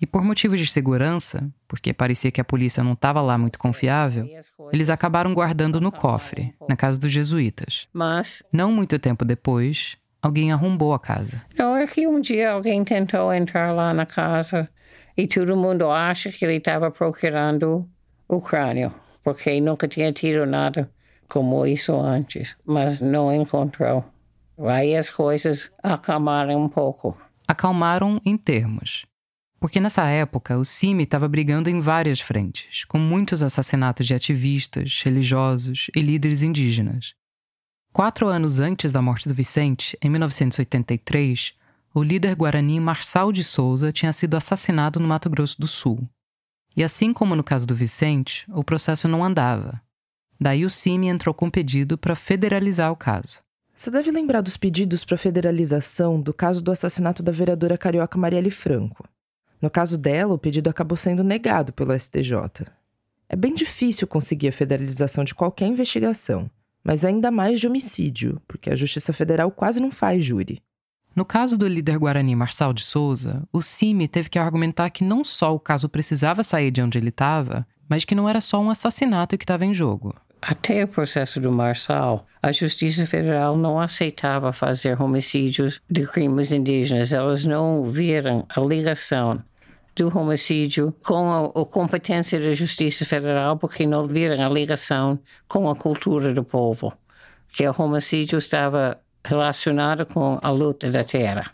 [0.00, 4.28] E por motivos de segurança, porque parecia que a polícia não estava lá muito confiável,
[4.72, 7.86] eles acabaram guardando no cofre, na casa dos jesuítas.
[7.92, 11.42] Mas, não muito tempo depois, alguém arrombou a casa.
[11.56, 14.68] Não, é que um dia alguém tentou entrar lá na casa
[15.16, 17.88] e todo mundo acha que ele estava procurando
[18.28, 20.90] o crânio, porque nunca tinha tido nada
[21.28, 24.04] como isso antes, mas não encontrou.
[24.58, 27.16] Aí as coisas acalmaram um pouco.
[27.48, 29.06] Acalmaram em termos.
[29.58, 35.00] Porque nessa época o CIMI estava brigando em várias frentes, com muitos assassinatos de ativistas,
[35.04, 37.14] religiosos e líderes indígenas.
[37.92, 41.54] Quatro anos antes da morte do Vicente, em 1983,
[41.94, 46.08] o líder guarani Marçal de Souza tinha sido assassinado no Mato Grosso do Sul.
[46.76, 49.80] E assim como no caso do Vicente, o processo não andava.
[50.40, 53.40] Daí o CIMI entrou com um pedido para federalizar o caso.
[53.74, 58.50] Você deve lembrar dos pedidos para federalização do caso do assassinato da vereadora carioca Marielle
[58.50, 59.08] Franco.
[59.60, 62.66] No caso dela, o pedido acabou sendo negado pelo STJ.
[63.28, 66.50] É bem difícil conseguir a federalização de qualquer investigação
[66.84, 70.60] mas ainda mais de homicídio, porque a Justiça Federal quase não faz júri.
[71.14, 75.22] No caso do líder guarani Marçal de Souza, o CIMI teve que argumentar que não
[75.22, 78.70] só o caso precisava sair de onde ele estava, mas que não era só um
[78.70, 80.14] assassinato que estava em jogo.
[80.40, 87.12] Até o processo do Marçal, a Justiça Federal não aceitava fazer homicídios de crimes indígenas.
[87.12, 89.42] Elas não viram a ligação
[89.94, 95.68] do homicídio com a, a, competência da Justiça Federal, porque não viram a ligação com
[95.68, 96.92] a cultura do povo,
[97.48, 101.50] que o homicídio estava relacionado com a luta da terra.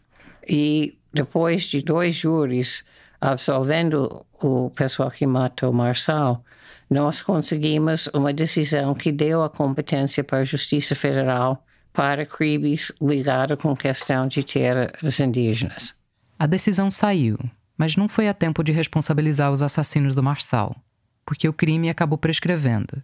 [0.48, 2.84] E depois de dois júris
[3.20, 6.44] absolvendo o pessoal que matou Marçal,
[6.88, 13.60] nós conseguimos uma decisão que deu a competência para a Justiça Federal para crimes ligados
[13.60, 15.94] com questão de terra dos indígenas.
[16.38, 17.36] A decisão saiu,
[17.76, 20.76] mas não foi a tempo de responsabilizar os assassinos do Marçal,
[21.26, 23.02] porque o crime acabou prescrevendo.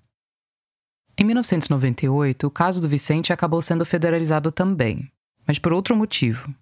[1.16, 5.08] Em 1998, o caso do Vicente acabou sendo federalizado também,
[5.46, 6.52] mas por outro motivo.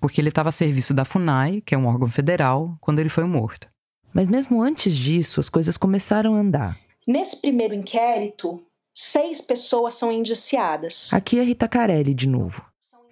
[0.00, 3.24] Porque ele estava a serviço da FUNAI, que é um órgão federal, quando ele foi
[3.24, 3.68] morto.
[4.12, 6.78] Mas mesmo antes disso, as coisas começaram a andar.
[7.06, 8.60] Nesse primeiro inquérito,
[8.92, 11.12] seis pessoas são indiciadas.
[11.12, 12.64] Aqui é Rita Carelli de novo.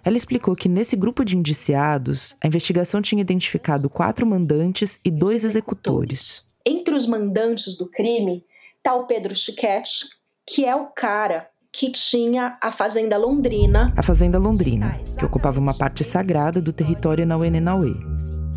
[0.04, 5.44] Ela explicou que nesse grupo de indiciados, a investigação tinha identificado quatro mandantes e dois
[5.44, 6.50] executores.
[6.66, 8.44] Entre os mandantes do crime
[8.78, 13.92] está o Pedro Chiquete, que é o cara que tinha a Fazenda Londrina.
[13.96, 17.94] A Fazenda Londrina, que ocupava uma parte sagrada do território Nauê-Nenauê.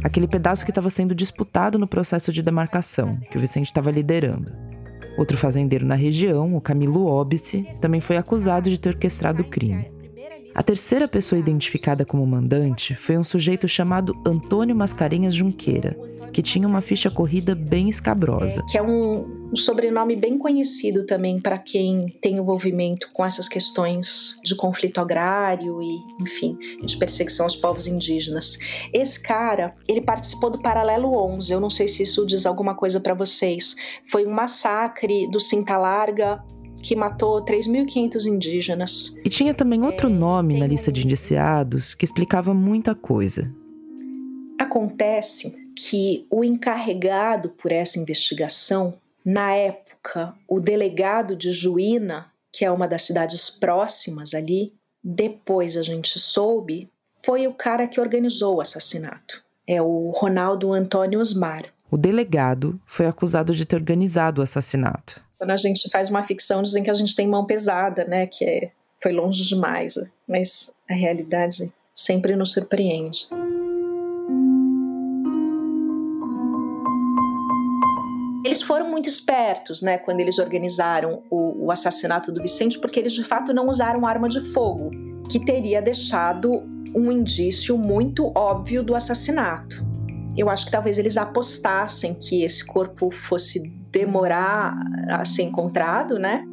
[0.04, 4.52] Aquele pedaço que estava sendo disputado no processo de demarcação, que o Vicente estava liderando.
[5.18, 9.90] Outro fazendeiro na região, o Camilo Óbice, também foi acusado de ter orquestrado o crime.
[10.54, 15.98] A terceira pessoa identificada como mandante foi um sujeito chamado Antônio Mascarenhas Junqueira,
[16.32, 18.64] que tinha uma ficha corrida bem escabrosa.
[18.70, 24.40] Que é um, um sobrenome bem conhecido também para quem tem envolvimento com essas questões
[24.44, 28.58] de conflito agrário e, enfim, de perseguição aos povos indígenas.
[28.94, 31.52] Esse cara, ele participou do Paralelo 11.
[31.52, 33.76] Eu não sei se isso diz alguma coisa para vocês.
[34.10, 36.44] Foi um massacre do Cinta Larga
[36.82, 39.20] que matou 3.500 indígenas.
[39.26, 43.52] E tinha também outro nome na lista de indiciados que explicava muita coisa.
[44.60, 48.94] Acontece que o encarregado por essa investigação,
[49.26, 54.72] na época, o delegado de Juína, que é uma das cidades próximas ali,
[55.04, 56.90] depois a gente soube,
[57.24, 59.44] foi o cara que organizou o assassinato.
[59.68, 61.66] É o Ronaldo Antônio Osmar.
[61.90, 65.20] O delegado foi acusado de ter organizado o assassinato.
[65.40, 68.28] Quando a gente faz uma ficção, dizem que a gente tem mão pesada, né?
[68.28, 69.96] Que é, foi longe demais.
[70.28, 73.28] Mas a realidade sempre nos surpreende.
[78.46, 83.14] Eles foram muito espertos, né, quando eles organizaram o, o, assassinato do Vicente, porque eles
[83.14, 84.92] de fato não usaram arma de fogo,
[85.28, 86.62] que teria deixado
[86.94, 89.84] um indício muito óbvio do assassinato.
[90.38, 94.78] Eu acho que talvez eles apostassem que esse corpo fosse demorar
[95.10, 96.44] a ser encontrado, né?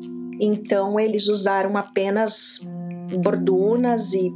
[0.40, 2.72] Então eles usaram apenas
[3.20, 4.33] bordunas e,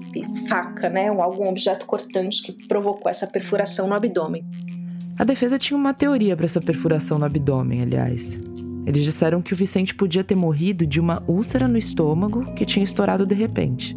[0.47, 1.09] faca, né?
[1.09, 4.45] Algum objeto cortante que provocou essa perfuração no abdômen.
[5.19, 8.39] A defesa tinha uma teoria para essa perfuração no abdômen, aliás.
[8.87, 12.85] Eles disseram que o Vicente podia ter morrido de uma úlcera no estômago que tinha
[12.85, 13.97] estourado de repente.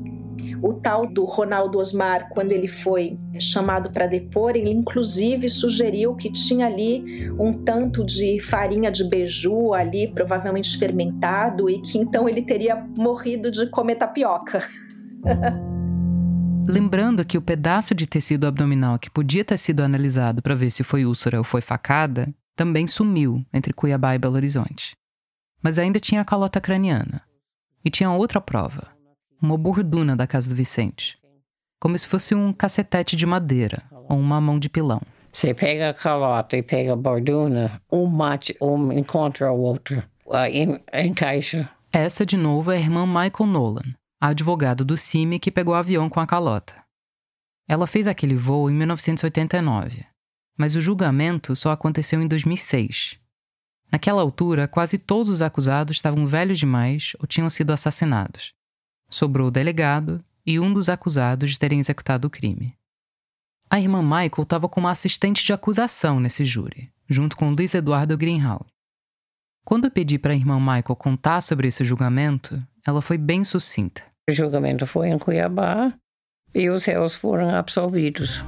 [0.61, 6.31] O tal do Ronaldo Osmar, quando ele foi chamado para depor, ele inclusive sugeriu que
[6.31, 12.41] tinha ali um tanto de farinha de beiju ali, provavelmente fermentado, e que então ele
[12.41, 14.63] teria morrido de comer tapioca.
[16.67, 20.83] Lembrando que o pedaço de tecido abdominal que podia ter sido analisado para ver se
[20.83, 24.95] foi úlcera ou foi facada também sumiu entre Cuiabá e Belo Horizonte.
[25.61, 27.21] Mas ainda tinha a calota craniana.
[27.83, 28.99] E tinha outra prova
[29.41, 31.17] uma borduna da casa do Vicente.
[31.79, 35.01] como se fosse um cacetete de madeira ou uma mão de pilão.
[35.31, 40.99] Você pega a calota e pega a borduna, um mate, um encontra o outro, uh,
[41.01, 41.69] encaixa.
[41.89, 45.77] Essa, de novo, é a irmã Michael Nolan, a advogada do CIMI que pegou o
[45.77, 46.83] avião com a calota.
[47.67, 50.05] Ela fez aquele voo em 1989,
[50.57, 53.17] mas o julgamento só aconteceu em 2006.
[53.91, 58.53] Naquela altura, quase todos os acusados estavam velhos demais ou tinham sido assassinados.
[59.09, 62.75] Sobrou o delegado e um dos acusados de terem executado o crime.
[63.69, 68.65] A irmã Michael estava como assistente de acusação nesse júri, junto com Luiz Eduardo Greenhalgh.
[69.63, 74.08] Quando pedi para a irmã Michael contar sobre esse julgamento, ela foi bem sucinta.
[74.29, 75.91] O julgamento foi em Cuiabá
[76.53, 78.43] e os réus foram absolvidos.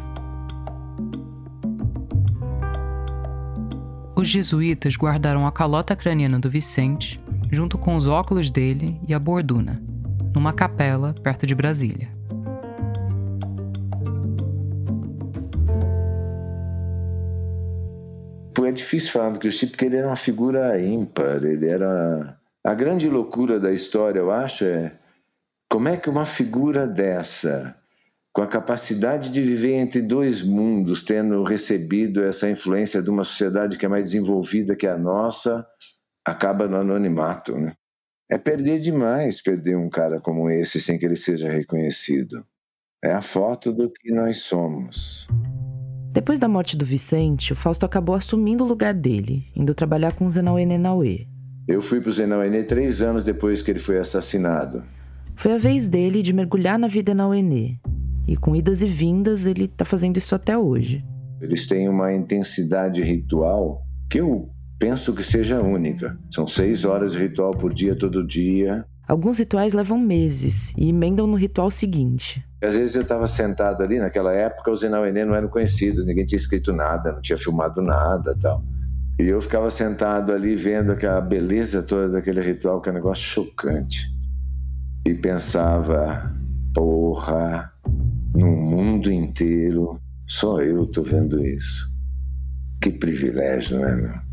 [4.16, 7.20] Os jesuítas guardaram a calota craniana do Vicente,
[7.52, 9.82] junto com os óculos dele e a borduna,
[10.36, 12.10] numa capela perto de Brasília.
[18.64, 22.38] É difícil falar do Chip porque ele era uma figura ímpar, ele era...
[22.64, 24.94] A grande loucura da história, eu acho, é
[25.72, 27.74] como é que uma figura dessa,
[28.34, 33.78] com a capacidade de viver entre dois mundos, tendo recebido essa influência de uma sociedade
[33.78, 35.66] que é mais desenvolvida que a nossa,
[36.28, 37.72] acaba no anonimato, né?
[38.30, 42.46] É perder demais perder um cara como esse sem que ele seja reconhecido.
[43.02, 45.26] É a foto do que nós somos.
[46.12, 50.26] Depois da morte do Vicente, o Fausto acabou assumindo o lugar dele, indo trabalhar com
[50.26, 51.28] o Zenauê Nenauê.
[51.66, 54.84] Eu fui pro Zenauê três anos depois que ele foi assassinado.
[55.42, 57.76] Foi a vez dele de mergulhar na vida Nenauê.
[58.28, 61.04] E com idas e vindas, ele tá fazendo isso até hoje.
[61.42, 66.16] Eles têm uma intensidade ritual que eu penso que seja única.
[66.32, 68.86] São seis horas de ritual por dia, todo dia.
[69.08, 72.46] Alguns rituais levam meses e emendam no ritual seguinte.
[72.62, 76.38] Às vezes eu estava sentado ali, naquela época os Enauenê não eram conhecidos, ninguém tinha
[76.38, 78.64] escrito nada, não tinha filmado nada tal.
[79.20, 83.24] E eu ficava sentado ali vendo aquela beleza toda daquele ritual, que é um negócio
[83.24, 84.21] chocante.
[85.06, 86.32] E pensava,
[86.74, 87.72] porra,
[88.36, 91.90] no mundo inteiro, só eu tô vendo isso.
[92.82, 94.32] Que privilégio, né, meu?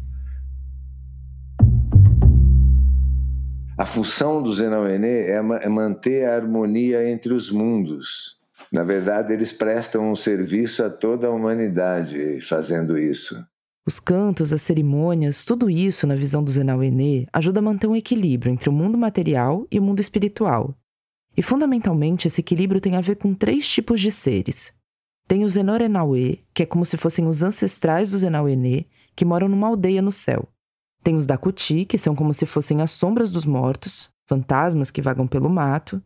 [3.78, 8.37] A função do Zenauenê é, é manter a harmonia entre os mundos.
[8.72, 13.42] Na verdade, eles prestam um serviço a toda a humanidade fazendo isso.
[13.88, 18.53] Os cantos, as cerimônias, tudo isso, na visão do Zenauenê, ajuda a manter um equilíbrio
[18.53, 20.74] entre o mundo material e o mundo espiritual.
[21.35, 24.74] E fundamentalmente, esse equilíbrio tem a ver com três tipos de seres.
[25.27, 28.85] Tem o Zenorenauê, que é como se fossem os ancestrais do Zenauenê,
[29.16, 30.46] que moram numa aldeia no céu.
[31.03, 35.27] Tem os Dakuti, que são como se fossem as sombras dos mortos, fantasmas que vagam
[35.27, 36.03] pelo mato.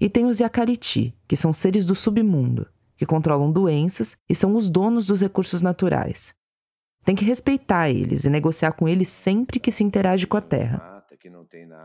[0.00, 4.70] E tem os Yakariti, que são seres do submundo, que controlam doenças e são os
[4.70, 6.32] donos dos recursos naturais.
[7.04, 11.02] Tem que respeitar eles e negociar com eles sempre que se interage com a terra.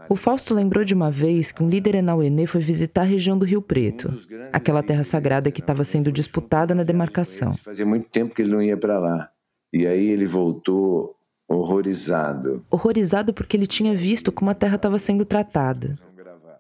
[0.10, 3.46] O Fausto lembrou de uma vez que um líder enauenê foi visitar a região do
[3.46, 4.14] Rio Preto,
[4.52, 7.56] aquela terra sagrada que estava sendo disputada na demarcação.
[7.58, 9.30] Fazia muito tempo que ele não ia para lá.
[9.72, 11.16] E aí ele voltou
[11.50, 12.64] Horrorizado.
[12.70, 15.98] Horrorizado porque ele tinha visto como a terra estava sendo tratada.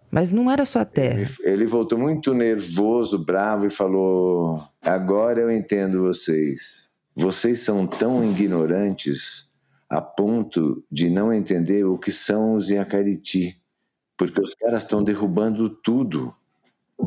[0.09, 1.21] Mas não era só a terra.
[1.21, 6.88] Ele, ele voltou muito nervoso, bravo e falou: Agora eu entendo vocês.
[7.19, 9.49] Vocês são tão ignorantes
[9.89, 13.59] a ponto de não entender o que são os Iacariti.
[14.17, 16.33] Porque os caras estão derrubando tudo.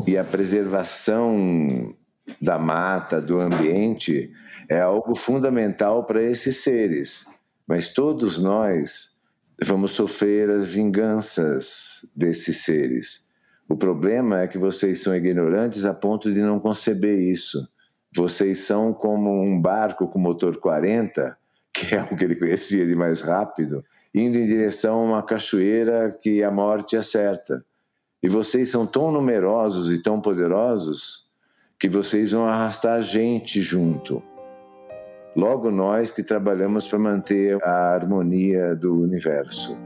[0.07, 1.95] E a preservação
[2.41, 4.33] da mata, do ambiente,
[4.69, 7.27] é algo fundamental para esses seres
[7.73, 9.17] mas todos nós
[9.63, 13.29] vamos sofrer as vinganças desses seres.
[13.69, 17.67] O problema é que vocês são ignorantes a ponto de não conceber isso.
[18.15, 21.35] Vocês são como um barco com motor 40,
[21.73, 23.83] que é o que ele conhecia de mais rápido,
[24.15, 27.65] indo em direção a uma cachoeira que a morte acerta.
[28.23, 31.27] E vocês são tão numerosos e tão poderosos
[31.81, 34.23] que vocês vão arrastar gente junto.
[35.35, 39.81] Logo nós que trabalhamos para manter a harmonia do universo.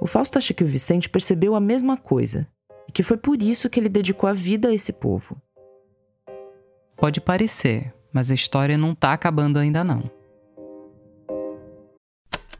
[0.00, 2.48] O Fausto acha que o Vicente percebeu a mesma coisa
[2.88, 5.40] e que foi por isso que ele dedicou a vida a esse povo.
[6.96, 10.10] Pode parecer, mas a história não está acabando ainda não.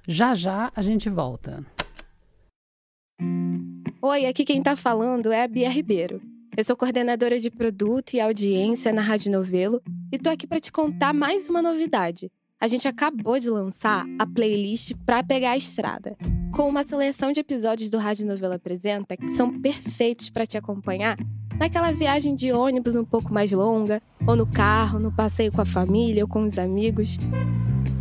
[0.06, 1.64] Já já a gente volta.
[4.00, 6.22] Oi, aqui quem está falando é a Bia Ribeiro.
[6.56, 10.72] Eu sou coordenadora de produto e audiência na Rádio Novelo e tô aqui para te
[10.72, 12.30] contar mais uma novidade.
[12.60, 16.16] A gente acabou de lançar a playlist Pra Pegar a Estrada,
[16.52, 21.16] com uma seleção de episódios do Rádio Novela Apresenta que são perfeitos para te acompanhar
[21.56, 25.66] naquela viagem de ônibus um pouco mais longa, ou no carro, no passeio com a
[25.66, 27.16] família ou com os amigos.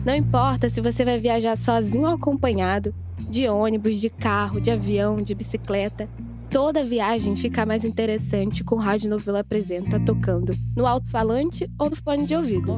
[0.03, 2.93] Não importa se você vai viajar sozinho ou acompanhado,
[3.29, 6.07] de ônibus, de carro, de avião, de bicicleta.
[6.49, 12.25] Toda viagem fica mais interessante com Rádio Novela Apresenta tocando no alto-falante ou no fone
[12.25, 12.75] de ouvido.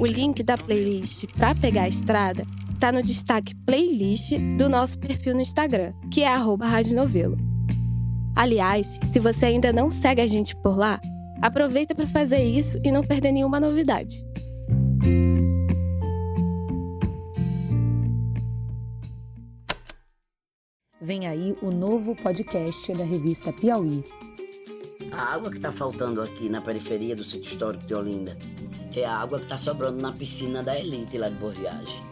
[0.00, 2.44] O link da playlist para pegar a estrada
[2.80, 7.36] tá no destaque playlist do nosso perfil no Instagram, que é Rádio Novelo.
[8.34, 11.00] Aliás, se você ainda não segue a gente por lá,
[11.40, 14.24] aproveita para fazer isso e não perder nenhuma novidade.
[21.00, 24.04] Vem aí o novo podcast da revista Piauí.
[25.12, 28.36] A água que está faltando aqui na periferia do sítio histórico de Olinda
[28.96, 32.02] é a água que está sobrando na piscina da Elite lá de Boa Viagem.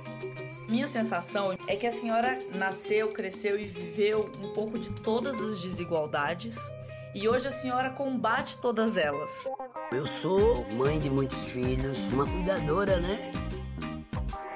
[0.68, 5.60] Minha sensação é que a senhora nasceu, cresceu e viveu um pouco de todas as
[5.60, 6.56] desigualdades
[7.12, 9.30] e hoje a senhora combate todas elas.
[9.90, 13.32] Eu sou mãe de muitos filhos, uma cuidadora, né?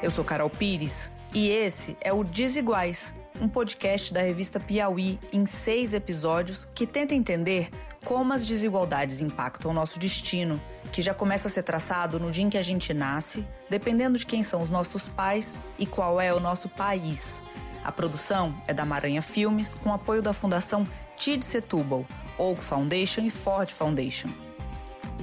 [0.01, 5.47] Eu sou Carol Pires e esse é o Desiguais um podcast da revista Piauí em
[5.47, 7.71] seis episódios que tenta entender
[8.05, 10.61] como as desigualdades impactam o nosso destino,
[10.93, 14.27] que já começa a ser traçado no dia em que a gente nasce, dependendo de
[14.27, 17.43] quem são os nossos pais e qual é o nosso país.
[17.83, 20.87] A produção é da Maranha Filmes, com apoio da Fundação
[21.17, 22.07] Tid Setúbal,
[22.39, 24.29] Oak Foundation e Ford Foundation.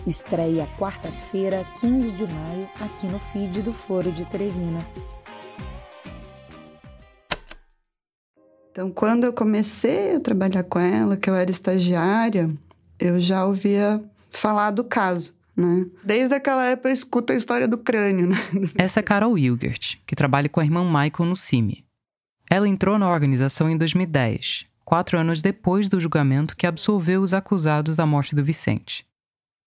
[0.05, 4.85] Estreia quarta-feira, 15 de maio, aqui no feed do Foro de Teresina.
[8.77, 12.47] Então, quando eu comecei a trabalhar com ela, que eu era estagiária,
[12.99, 13.99] eu já ouvia
[14.29, 15.33] falar do caso.
[15.55, 15.87] Né?
[16.03, 18.27] Desde aquela época eu escuto a história do crânio.
[18.27, 18.37] Né?
[18.77, 21.83] Essa é Carol Wilgert, que trabalha com a irmã Michael no CIMI.
[22.47, 27.95] Ela entrou na organização em 2010, quatro anos depois do julgamento que absolveu os acusados
[27.95, 29.03] da morte do Vicente.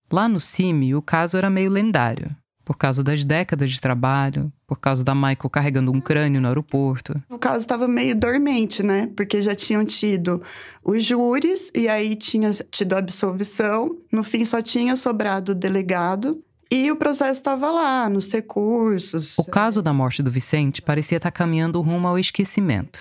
[0.08, 2.30] Lá no CIMI, o caso era meio lendário
[2.70, 7.20] por causa das décadas de trabalho, por causa da Michael carregando um crânio no aeroporto.
[7.28, 9.10] O caso estava meio dormente, né?
[9.16, 10.40] Porque já tinham tido
[10.84, 13.98] os júris e aí tinha tido a absolvição.
[14.12, 16.40] No fim, só tinha sobrado o delegado.
[16.70, 19.36] E o processo estava lá, nos recursos.
[19.36, 23.00] O caso da morte do Vicente parecia estar caminhando rumo ao esquecimento.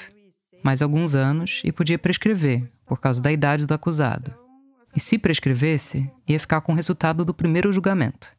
[0.63, 4.34] Mais alguns anos e podia prescrever, por causa da idade do acusado.
[4.95, 8.38] E se prescrevesse, ia ficar com o resultado do primeiro julgamento.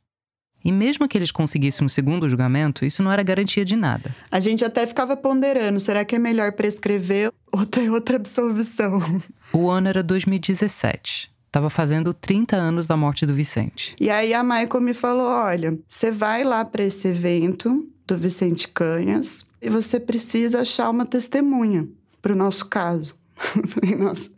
[0.64, 4.14] E mesmo que eles conseguissem um segundo julgamento, isso não era garantia de nada.
[4.30, 9.00] A gente até ficava ponderando: será que é melhor prescrever ou ter outra absolvição?
[9.52, 11.28] O ano era 2017.
[11.50, 13.96] Tava fazendo 30 anos da morte do Vicente.
[13.98, 18.68] E aí a Michael me falou: olha, você vai lá para esse evento do Vicente
[18.68, 21.88] Canhas e você precisa achar uma testemunha
[22.22, 23.16] para o nosso caso.
[23.56, 24.30] Eu falei, nossa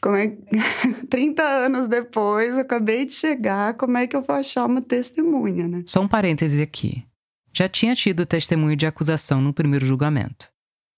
[0.00, 0.36] como é
[1.08, 5.68] 30 anos depois, eu acabei de chegar, como é que eu vou achar uma testemunha,
[5.68, 5.84] né?
[5.86, 7.04] Só um parêntese aqui.
[7.52, 10.48] Já tinha tido testemunho de acusação no primeiro julgamento.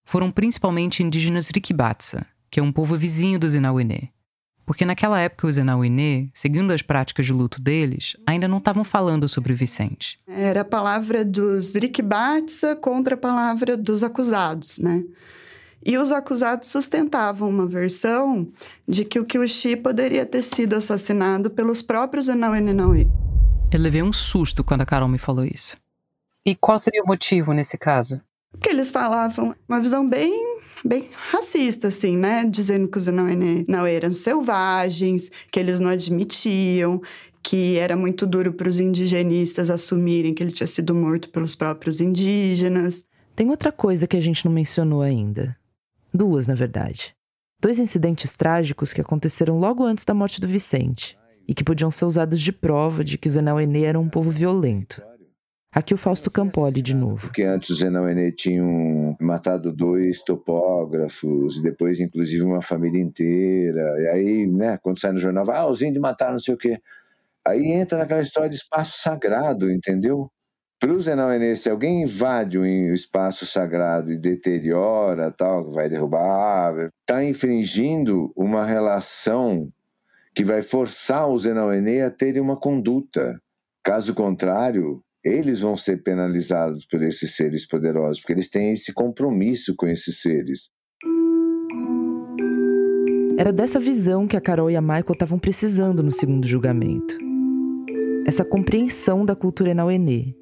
[0.05, 4.09] Foram principalmente indígenas Rikibatsa, que é um povo vizinho do Zenauenê.
[4.68, 9.26] Porque naquela época os Zenauenê, seguindo as práticas de luto deles, ainda não estavam falando
[9.26, 10.18] sobre o Vicente.
[10.26, 15.05] Era a palavra dos Rikibatsa contra a palavra dos acusados, né?
[15.85, 18.49] E os acusados sustentavam uma versão
[18.87, 23.07] de que o Kyushi poderia ter sido assassinado pelos próprios Enauê Nenauê.
[23.72, 25.76] Eu levei um susto quando a Carol me falou isso.
[26.45, 28.20] E qual seria o motivo nesse caso?
[28.51, 32.45] Porque eles falavam uma visão bem bem racista, assim, né?
[32.45, 37.03] Dizendo que os Enauê eram selvagens, que eles não admitiam,
[37.43, 42.01] que era muito duro para os indigenistas assumirem que ele tinha sido morto pelos próprios
[42.01, 43.05] indígenas.
[43.35, 45.57] Tem outra coisa que a gente não mencionou ainda.
[46.13, 47.15] Duas, na verdade.
[47.61, 52.05] Dois incidentes trágicos que aconteceram logo antes da morte do Vicente e que podiam ser
[52.05, 55.03] usados de prova de que os Enauenê eram um povo violento.
[55.73, 57.27] Aqui o Fausto Campoli de novo.
[57.27, 63.95] Porque antes os Enauenê tinham matado dois topógrafos, e depois inclusive uma família inteira.
[64.01, 66.59] E aí, né, quando sai no jornal, vai, ah, os índios mataram não sei o
[66.59, 66.81] quê.
[67.47, 70.31] Aí entra naquela história de espaço sagrado, entendeu?
[70.81, 72.64] Para o Zenauenê, se alguém invade o
[72.95, 79.72] espaço sagrado e deteriora, tal, vai derrubar a árvore, está infringindo uma relação
[80.33, 83.41] que vai forçar o Zenauenê a terem uma conduta.
[83.83, 89.74] Caso contrário, eles vão ser penalizados por esses seres poderosos, porque eles têm esse compromisso
[89.74, 90.70] com esses seres.
[93.37, 97.18] Era dessa visão que a Carol e a Michael estavam precisando no segundo julgamento.
[98.24, 100.38] Essa compreensão da cultura Enauenê,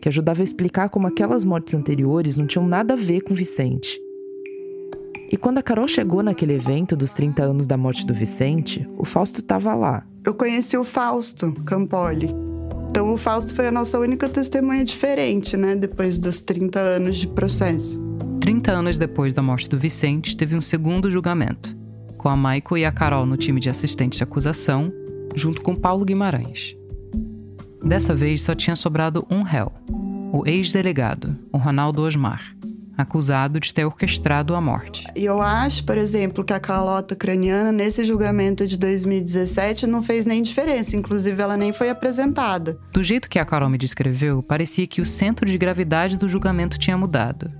[0.00, 4.00] que ajudava a explicar como aquelas mortes anteriores não tinham nada a ver com Vicente.
[5.30, 9.04] E quando a Carol chegou naquele evento dos 30 anos da morte do Vicente, o
[9.04, 10.04] Fausto estava lá.
[10.24, 12.28] Eu conheci o Fausto Campoli.
[12.90, 17.28] Então o Fausto foi a nossa única testemunha diferente, né, depois dos 30 anos de
[17.28, 18.00] processo.
[18.40, 21.76] 30 anos depois da morte do Vicente, teve um segundo julgamento,
[22.18, 24.92] com a Michael e a Carol no time de assistentes de acusação,
[25.36, 26.79] junto com Paulo Guimarães.
[27.90, 29.72] Dessa vez só tinha sobrado um réu,
[30.32, 32.54] o ex-delegado, o Ronaldo Osmar,
[32.96, 35.08] acusado de ter orquestrado a morte.
[35.16, 40.24] E eu acho, por exemplo, que a calota craniana, nesse julgamento de 2017, não fez
[40.24, 40.94] nem diferença.
[40.94, 42.78] Inclusive, ela nem foi apresentada.
[42.92, 46.78] Do jeito que a Carol me descreveu, parecia que o centro de gravidade do julgamento
[46.78, 47.50] tinha mudado.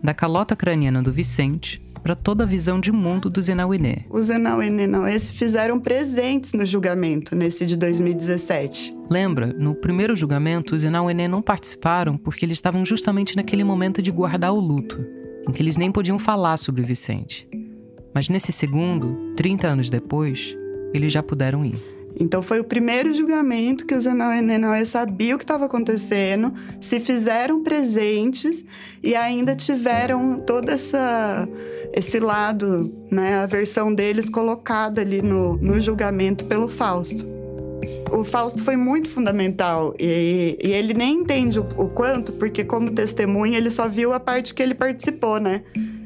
[0.00, 4.04] Da calota craniana do Vicente para toda a visão de mundo do Zenauenê.
[4.10, 4.88] Os Zenauenê
[5.18, 8.96] se fizeram presentes no julgamento, nesse de 2017.
[9.08, 14.10] Lembra, no primeiro julgamento, os Zenauenê não participaram porque eles estavam justamente naquele momento de
[14.10, 15.04] guardar o luto,
[15.48, 17.48] em que eles nem podiam falar sobre Vicente.
[18.14, 20.56] Mas nesse segundo, 30 anos depois,
[20.94, 21.91] eles já puderam ir.
[22.22, 27.62] Então foi o primeiro julgamento que os Enauê sabiam o que estava acontecendo, se fizeram
[27.62, 28.64] presentes
[29.02, 31.48] e ainda tiveram todo essa,
[31.92, 37.26] esse lado, né, a versão deles colocada ali no, no julgamento pelo Fausto.
[38.12, 42.90] O Fausto foi muito fundamental e, e ele nem entende o, o quanto, porque como
[42.92, 45.62] testemunha ele só viu a parte que ele participou, né?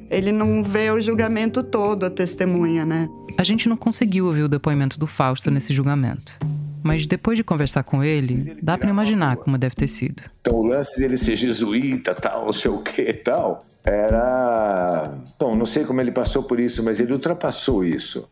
[0.08, 3.08] Ele não vê o julgamento todo, a testemunha, né?
[3.38, 6.38] A gente não conseguiu ouvir o depoimento do Fausto nesse julgamento.
[6.82, 10.22] Mas depois de conversar com ele, dá para imaginar como deve ter sido.
[10.40, 15.12] Então o lance dele ser jesuíta, tal, não sei o que tal, era.
[15.38, 18.28] Bom, não sei como ele passou por isso, mas ele ultrapassou isso.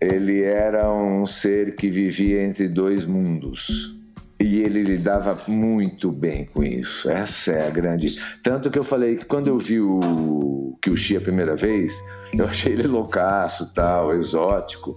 [0.00, 3.94] Ele era um ser que vivia entre dois mundos.
[4.40, 7.10] E ele lidava muito bem com isso.
[7.10, 8.18] Essa é a grande.
[8.42, 11.92] Tanto que eu falei que quando eu vi o Xi a primeira vez,
[12.36, 14.96] eu achei ele loucaço, tal, exótico.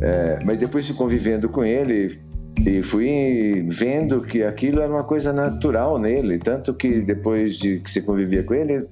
[0.00, 2.20] É, mas depois de convivendo com ele
[2.64, 7.90] e fui vendo que aquilo era uma coisa natural nele, tanto que depois de que
[7.90, 8.86] você convivia com ele,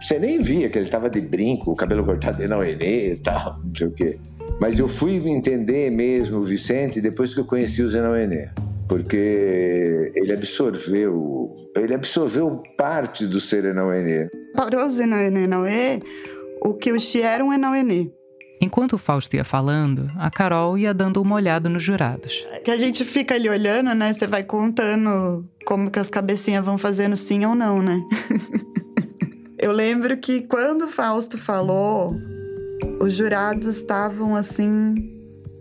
[0.00, 3.60] você nem via que ele estava de brinco, o cabelo cortado de não e tal,
[3.64, 4.18] não sei o quê.
[4.60, 8.48] Mas eu fui entender mesmo o Vicente depois que eu conheci o Zenauenê
[8.88, 14.28] porque ele absorveu, ele absorveu parte do ser Enauenê.
[14.54, 15.46] Para o Zenauenê,
[16.64, 18.10] o que o Xi era um Enauenê.
[18.60, 22.46] Enquanto o Fausto ia falando, a Carol ia dando uma olhada nos jurados.
[22.64, 24.12] Que a gente fica ali olhando, né?
[24.12, 28.00] Você vai contando como que as cabecinhas vão fazendo sim ou não, né?
[29.58, 32.14] Eu lembro que quando o Fausto falou,
[33.00, 34.94] os jurados estavam assim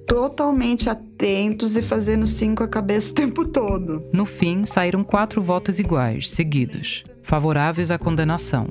[0.07, 4.03] totalmente atentos e fazendo sim com a cabeça o tempo todo.
[4.13, 8.67] No fim, saíram quatro votos iguais, seguidos, favoráveis à condenação.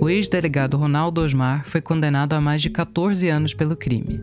[0.00, 4.20] O ex-delegado Ronaldo Osmar foi condenado a mais de 14 anos pelo crime.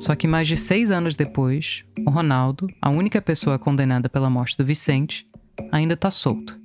[0.00, 4.56] Só que mais de seis anos depois, o Ronaldo, a única pessoa condenada pela morte
[4.56, 5.28] do Vicente,
[5.70, 6.58] ainda está solto.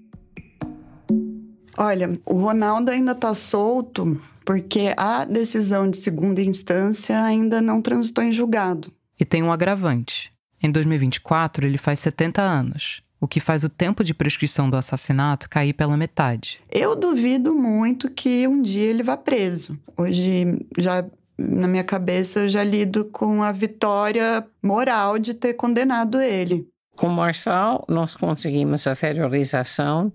[1.77, 8.23] Olha, o Ronaldo ainda está solto porque a decisão de segunda instância ainda não transitou
[8.23, 8.91] em julgado.
[9.19, 10.33] E tem um agravante.
[10.63, 15.49] Em 2024, ele faz 70 anos, o que faz o tempo de prescrição do assassinato
[15.49, 16.61] cair pela metade.
[16.71, 19.77] Eu duvido muito que um dia ele vá preso.
[19.97, 21.03] Hoje, já
[21.37, 26.67] na minha cabeça, eu já lido com a vitória moral de ter condenado ele.
[26.97, 30.11] Com Marçal, nós conseguimos a federalização,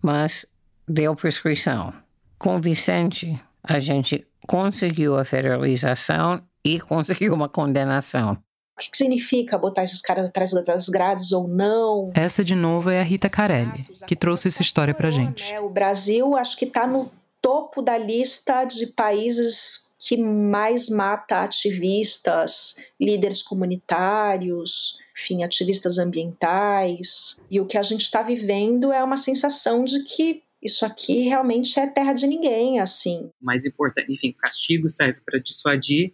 [0.00, 0.46] mas
[0.88, 1.92] deu prescrição.
[2.38, 8.38] Com Vicente, a gente conseguiu a federalização e conseguiu uma condenação.
[8.80, 12.10] O que, significa botar esses caras atrás das grades ou não?
[12.14, 15.52] Essa, de novo, é a Rita Carelli, que trouxe essa história pra gente.
[15.52, 15.60] Né?
[15.60, 17.10] O Brasil, acho que está no
[17.42, 27.38] topo da lista de países que mais mata ativistas, líderes comunitários, enfim, ativistas ambientais.
[27.50, 31.78] E o que a gente está vivendo é uma sensação de que isso aqui realmente
[31.78, 33.30] é terra de ninguém, assim.
[33.40, 36.10] Mais importante, enfim, o castigo serve para dissuadir,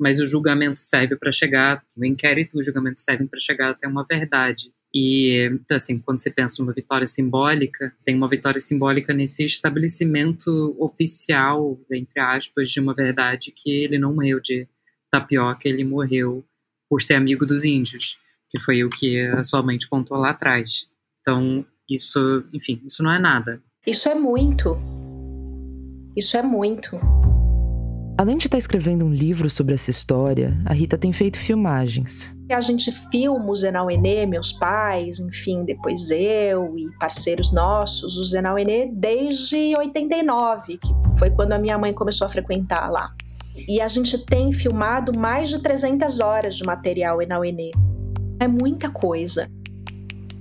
[0.00, 3.86] mas o julgamento serve para chegar, o inquérito e o julgamento servem para chegar até
[3.86, 4.72] uma verdade.
[4.94, 10.74] E, então, assim, quando você pensa numa vitória simbólica, tem uma vitória simbólica nesse estabelecimento
[10.80, 14.66] oficial, entre aspas, de uma verdade que ele não morreu de
[15.10, 16.44] tapioca, ele morreu
[16.88, 20.30] por ser amigo dos índios, que foi o que a sua mãe te contou lá
[20.30, 20.88] atrás.
[21.20, 23.62] Então, isso, enfim, isso não é nada.
[23.86, 24.76] Isso é muito.
[26.16, 26.98] Isso é muito.
[28.20, 32.36] Além de estar escrevendo um livro sobre essa história, a Rita tem feito filmagens.
[32.50, 38.24] A gente filma o Zenal Enê, meus pais, enfim, depois eu e parceiros nossos, o
[38.24, 43.10] Zenal Enê desde 89, que foi quando a minha mãe começou a frequentar lá.
[43.66, 47.70] E a gente tem filmado mais de 300 horas de material Enauenê.
[48.38, 49.48] É muita coisa.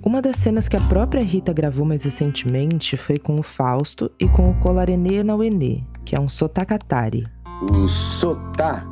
[0.04, 4.28] Uma das cenas que a própria Rita gravou mais recentemente foi com o Fausto e
[4.28, 7.26] com o Colarenê Enauenê, que é um sotakatari,
[7.62, 8.86] o sotá,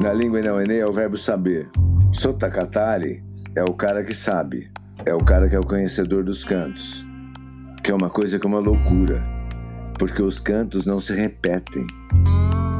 [0.00, 1.70] na língua inauenê, é o verbo saber.
[2.12, 3.24] Sotakatari
[3.56, 4.70] é o cara que sabe,
[5.06, 7.04] é o cara que é o conhecedor dos cantos,
[7.82, 9.24] que é uma coisa que é uma loucura,
[9.98, 11.86] porque os cantos não se repetem.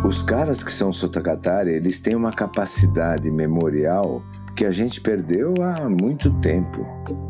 [0.05, 4.23] Os caras que são sotakatari, eles têm uma capacidade memorial
[4.55, 7.30] que a gente perdeu há muito tempo.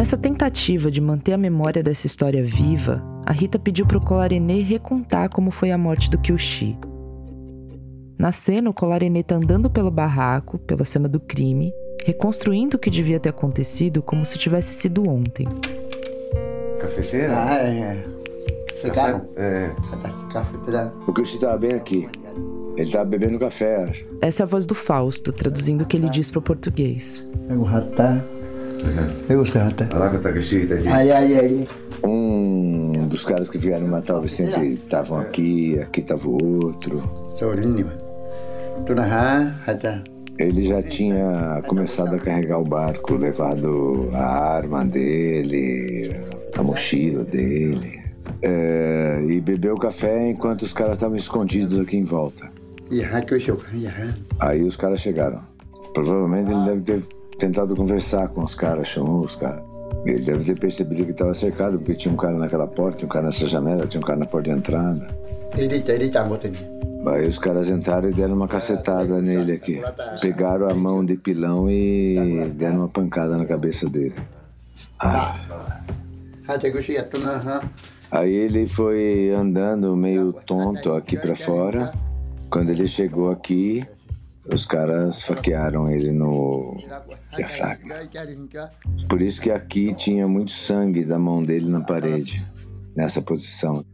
[0.00, 4.62] Nessa tentativa de manter a memória dessa história viva, a Rita pediu para o Colarenê
[4.62, 6.74] recontar como foi a morte do Kyushi.
[8.18, 11.70] Na cena, o Colarenê está andando pelo barraco, pela cena do crime,
[12.06, 15.46] reconstruindo o que devia ter acontecido como se tivesse sido ontem.
[16.80, 17.34] Cafeteira?
[17.36, 18.02] Ah, é.
[18.72, 19.26] Cigarro?
[19.36, 19.70] É.
[20.32, 20.94] Cafeteira.
[21.06, 22.08] O Kyushi estava bem aqui.
[22.74, 23.92] Ele estava bebendo café.
[24.22, 27.28] Essa é a voz do Fausto, traduzindo o que ele diz para o português.
[27.50, 28.39] Eu rata.
[29.28, 29.88] Eu sei rata.
[30.88, 31.68] Ai, ai, ai.
[32.04, 36.98] Um dos caras que vieram matar o Vicente estavam aqui, aqui estava o outro.
[40.38, 46.16] Ele já tinha começado a carregar o barco, levado a arma dele,
[46.56, 48.00] a mochila dele.
[48.42, 52.50] É, e bebeu café enquanto os caras estavam escondidos aqui em volta.
[54.38, 55.42] Aí os caras chegaram.
[55.92, 57.02] Provavelmente ele deve ter
[57.40, 59.64] tentado conversar com os caras, chamou os caras.
[60.04, 63.12] Ele deve ter percebido que estava cercado, porque tinha um cara naquela porta, tinha um
[63.12, 65.06] cara nessa janela, tinha um cara na porta de entrada.
[67.06, 69.80] Aí os caras entraram e deram uma cacetada nele aqui.
[70.20, 74.14] Pegaram a mão de pilão e deram uma pancada na cabeça dele.
[74.98, 75.34] Ah.
[78.10, 81.92] Aí ele foi andando meio tonto aqui para fora.
[82.50, 83.86] Quando ele chegou aqui,
[84.46, 86.76] os caras faquearam ele no
[87.36, 87.94] diafragma.
[89.08, 92.46] Por isso que aqui tinha muito sangue da mão dele na parede,
[92.96, 93.84] nessa posição.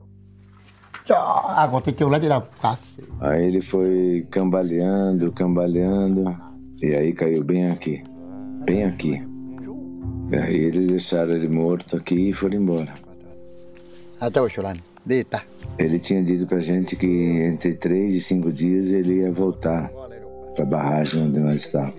[3.21, 6.37] Aí ele foi cambaleando, cambaleando,
[6.83, 8.03] e aí caiu bem aqui,
[8.65, 9.23] bem aqui.
[10.31, 12.93] E aí eles deixaram ele morto aqui e foram embora.
[15.79, 19.91] Ele tinha dito pra gente que entre três e cinco dias ele ia voltar
[20.57, 21.95] para a barragem onde nós estávamos.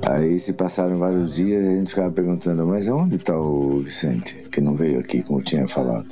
[0.00, 4.48] Aí se passaram vários dias e a gente ficava perguntando, mas onde está o Vicente,
[4.50, 6.08] que não veio aqui, como tinha falado?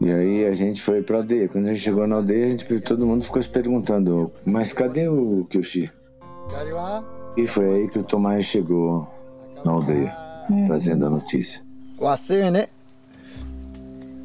[0.00, 1.48] E aí a gente foi para a aldeia.
[1.48, 5.08] Quando a gente chegou na aldeia, a gente, todo mundo ficou se perguntando, mas cadê
[5.08, 5.90] o Kyushi?
[7.36, 9.08] E foi aí que o Tomás chegou
[9.64, 10.14] na aldeia,
[10.50, 10.64] hum.
[10.64, 11.62] trazendo a notícia.
[12.50, 12.66] né?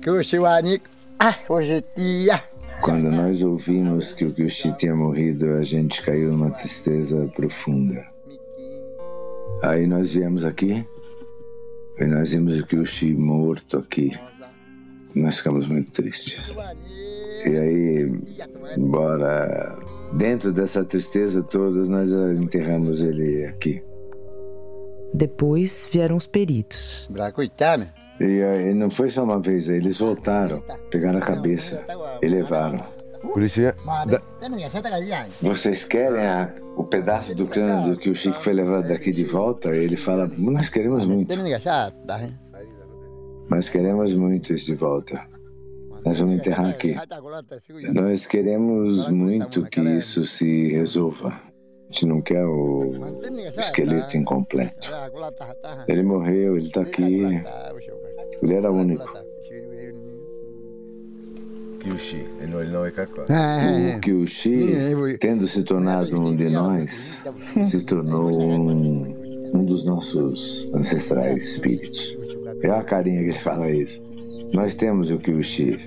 [0.02, 0.40] Kyushi
[1.20, 2.51] Ah, hoje é dia.
[2.82, 8.06] Quando nós ouvimos que o Kyushi tinha morrido, a gente caiu numa tristeza profunda.
[9.64, 10.86] Aí nós viemos aqui
[12.00, 14.12] e nós vimos o Kyushi morto aqui.
[15.16, 16.56] Nós ficamos muito tristes.
[17.46, 18.12] E aí,
[18.78, 19.78] embora
[20.14, 23.84] dentro dessa tristeza toda, nós enterramos ele aqui.
[25.14, 27.08] Depois vieram os peritos.
[28.22, 30.62] E aí, não foi só uma vez, eles voltaram,
[30.92, 31.84] pegaram a cabeça
[32.22, 32.86] e levaram.
[33.22, 33.76] Polícia.
[34.08, 34.22] Da...
[35.42, 39.76] Vocês querem a, o pedaço do crânio que o Chico foi levado daqui de volta?
[39.76, 41.34] Ele fala: Nós queremos muito.
[43.50, 45.28] Nós queremos muito isso de volta.
[46.06, 46.96] Nós vamos enterrar aqui.
[47.94, 51.30] Nós queremos muito que isso se resolva.
[51.30, 53.20] A gente não quer o
[53.60, 54.90] esqueleto incompleto.
[55.88, 57.44] Ele morreu, ele está aqui.
[58.42, 59.06] Ele era único.
[61.80, 62.24] Kyushi,
[63.98, 67.24] O Kyushi, tendo se tornado um de nós,
[67.64, 69.16] se tornou um,
[69.56, 72.18] um dos nossos ancestrais espíritos.
[72.62, 74.02] É a carinha que ele fala isso.
[74.54, 75.80] Nós temos o Kyushi.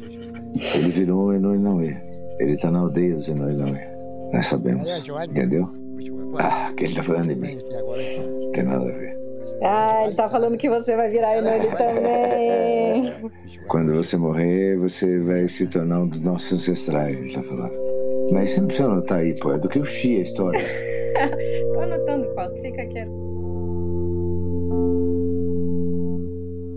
[0.74, 1.96] Ele virou um Enoinauê.
[2.40, 3.86] Ele está na aldeia dos Enoinauê.
[4.32, 4.88] Nós sabemos.
[5.28, 5.68] Entendeu?
[6.38, 7.56] Ah, que ele está falando de mim.
[7.56, 9.23] Não tem nada a ver.
[9.64, 13.30] Ah, ele tá falando que você vai virar ele também.
[13.66, 17.72] Quando você morrer, você vai se tornar um dos nossos ancestrais, ele tá falando.
[18.30, 19.52] Mas você não precisa anotar aí, pô.
[19.52, 20.60] É do que o Xi a história.
[21.72, 22.60] Tô anotando, Fausto.
[22.60, 23.24] Fica quieto.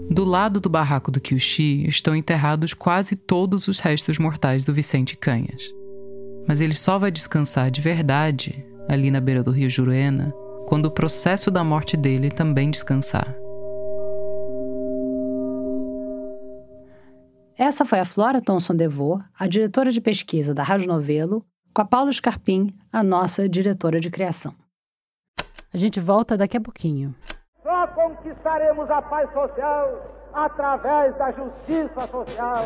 [0.10, 5.16] Do lado do barraco do Kyushi estão enterrados quase todos os restos mortais do Vicente
[5.16, 5.76] Canhas.
[6.48, 10.34] Mas ele só vai descansar de verdade, ali na beira do rio Juruena,
[10.68, 13.34] quando o processo da morte dele também descansar.
[17.58, 21.44] Essa foi a Flora Thomson Devô, a diretora de pesquisa da Rádio Novelo,
[21.74, 24.54] com a Paula Scarpim, a nossa diretora de criação.
[25.74, 27.16] A gente volta daqui a pouquinho.
[27.64, 32.66] Só conquistaremos a paz social através da justiça social.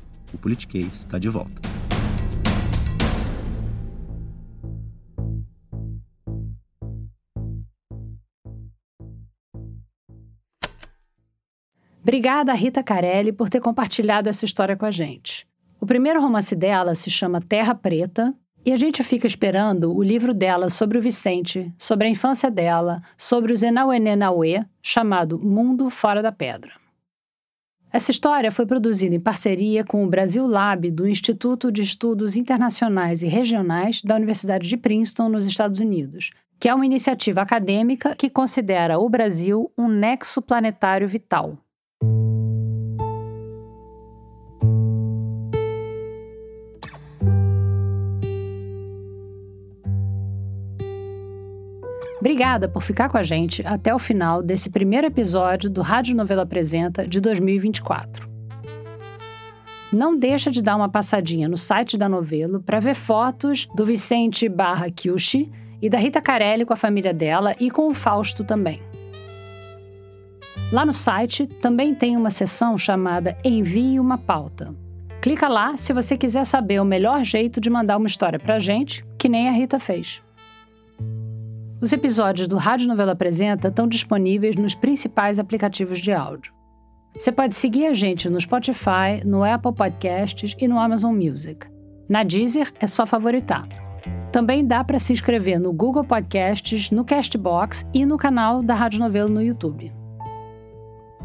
[0.33, 1.61] o Politiquês está de volta.
[12.01, 15.47] Obrigada a Rita Carelli por ter compartilhado essa história com a gente.
[15.79, 18.33] O primeiro romance dela se chama Terra Preta
[18.65, 23.01] e a gente fica esperando o livro dela sobre o Vicente, sobre a infância dela,
[23.15, 26.80] sobre o Zenauenenauê, chamado Mundo Fora da Pedra.
[27.93, 33.21] Essa história foi produzida em parceria com o Brasil Lab do Instituto de Estudos Internacionais
[33.21, 38.29] e Regionais da Universidade de Princeton, nos Estados Unidos, que é uma iniciativa acadêmica que
[38.29, 41.57] considera o Brasil um nexo planetário vital.
[52.21, 56.43] Obrigada por ficar com a gente até o final desse primeiro episódio do Rádio Novela
[56.43, 58.29] Apresenta de 2024.
[59.91, 64.47] Não deixa de dar uma passadinha no site da Novelo para ver fotos do Vicente
[64.47, 65.51] Barra Kyushi
[65.81, 68.79] e da Rita Carelli com a família dela e com o Fausto também.
[70.71, 74.75] Lá no site também tem uma seção chamada Envie uma pauta.
[75.23, 79.03] Clica lá se você quiser saber o melhor jeito de mandar uma história para gente,
[79.17, 80.21] que nem a Rita fez.
[81.81, 86.53] Os episódios do Rádio Novela Apresenta estão disponíveis nos principais aplicativos de áudio.
[87.17, 91.65] Você pode seguir a gente no Spotify, no Apple Podcasts e no Amazon Music.
[92.07, 93.67] Na Deezer é só favoritar.
[94.31, 98.99] Também dá para se inscrever no Google Podcasts, no Castbox e no canal da Rádio
[98.99, 99.91] Novelo no YouTube.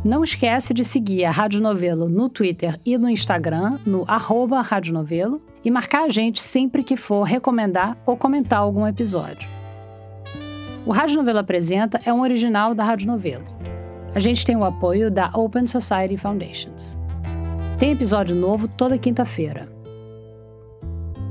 [0.02, 4.94] Não esquece de seguir a Rádio Novelo no Twitter e no Instagram, no arroba Rádio
[4.94, 9.55] Novelo, e marcar a gente sempre que for recomendar ou comentar algum episódio.
[10.86, 13.44] O Rádio Novelo Apresenta é um original da Rádio Novelo.
[14.14, 16.96] A gente tem o apoio da Open Society Foundations.
[17.76, 19.68] Tem episódio novo toda quinta-feira.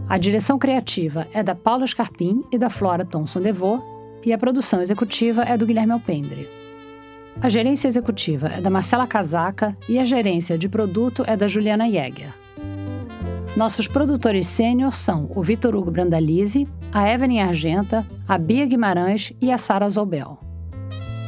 [0.09, 3.81] A direção criativa é da Paula Scarpim e da Flora Thomson Devô,
[4.25, 6.49] e a produção executiva é do Guilherme Alpendre.
[7.41, 11.89] A gerência executiva é da Marcela Casaca e a gerência de produto é da Juliana
[11.89, 12.33] Jäger.
[13.55, 19.51] Nossos produtores sênior são o Vitor Hugo Brandalize, a Evelyn Argenta, a Bia Guimarães e
[19.51, 20.39] a Sara Zobel.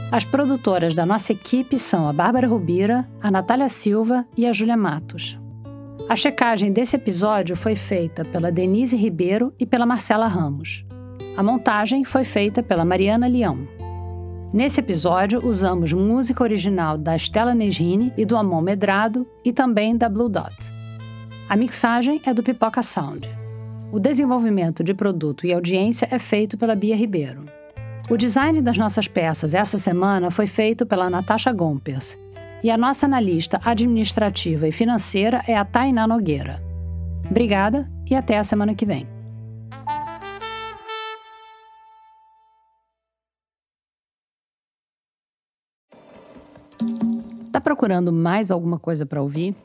[0.09, 4.77] As produtoras da nossa equipe são a Bárbara Rubira, a Natália Silva e a Júlia
[4.77, 5.37] Matos.
[6.07, 10.85] A checagem desse episódio foi feita pela Denise Ribeiro e pela Marcela Ramos.
[11.35, 13.67] A montagem foi feita pela Mariana Leão.
[14.53, 20.07] Nesse episódio, usamos música original da Stella Nesrini e do Amon Medrado e também da
[20.07, 20.55] Blue Dot.
[21.49, 23.29] A mixagem é do Pipoca Sound.
[23.89, 27.45] O desenvolvimento de produto e audiência é feito pela Bia Ribeiro.
[28.09, 32.17] O design das nossas peças essa semana foi feito pela Natasha Gompers.
[32.61, 36.61] E a nossa analista administrativa e financeira é a Tainá Nogueira.
[37.29, 39.07] Obrigada e até a semana que vem.
[47.53, 49.55] Tá procurando mais alguma coisa para ouvir?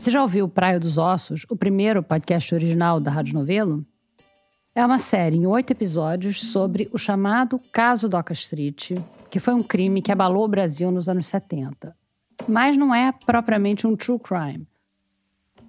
[0.00, 3.84] Você já ouviu Praia dos Ossos, o primeiro podcast original da Rádio Novelo?
[4.74, 8.92] É uma série em oito episódios sobre o chamado Caso Doca Street,
[9.28, 11.94] que foi um crime que abalou o Brasil nos anos 70.
[12.48, 14.66] Mas não é propriamente um true crime.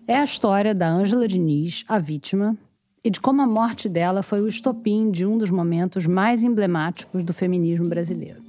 [0.07, 2.57] É a história da Ângela Diniz, a vítima,
[3.03, 7.21] e de como a morte dela foi o estopim de um dos momentos mais emblemáticos
[7.21, 8.40] do feminismo brasileiro.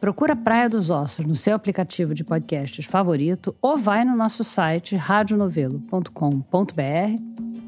[0.00, 4.94] Procura Praia dos Ossos no seu aplicativo de podcasts favorito ou vai no nosso site
[4.94, 6.82] radionovelo.com.br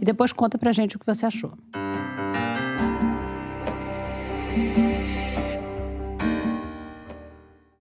[0.01, 1.53] e depois conta pra gente o que você achou.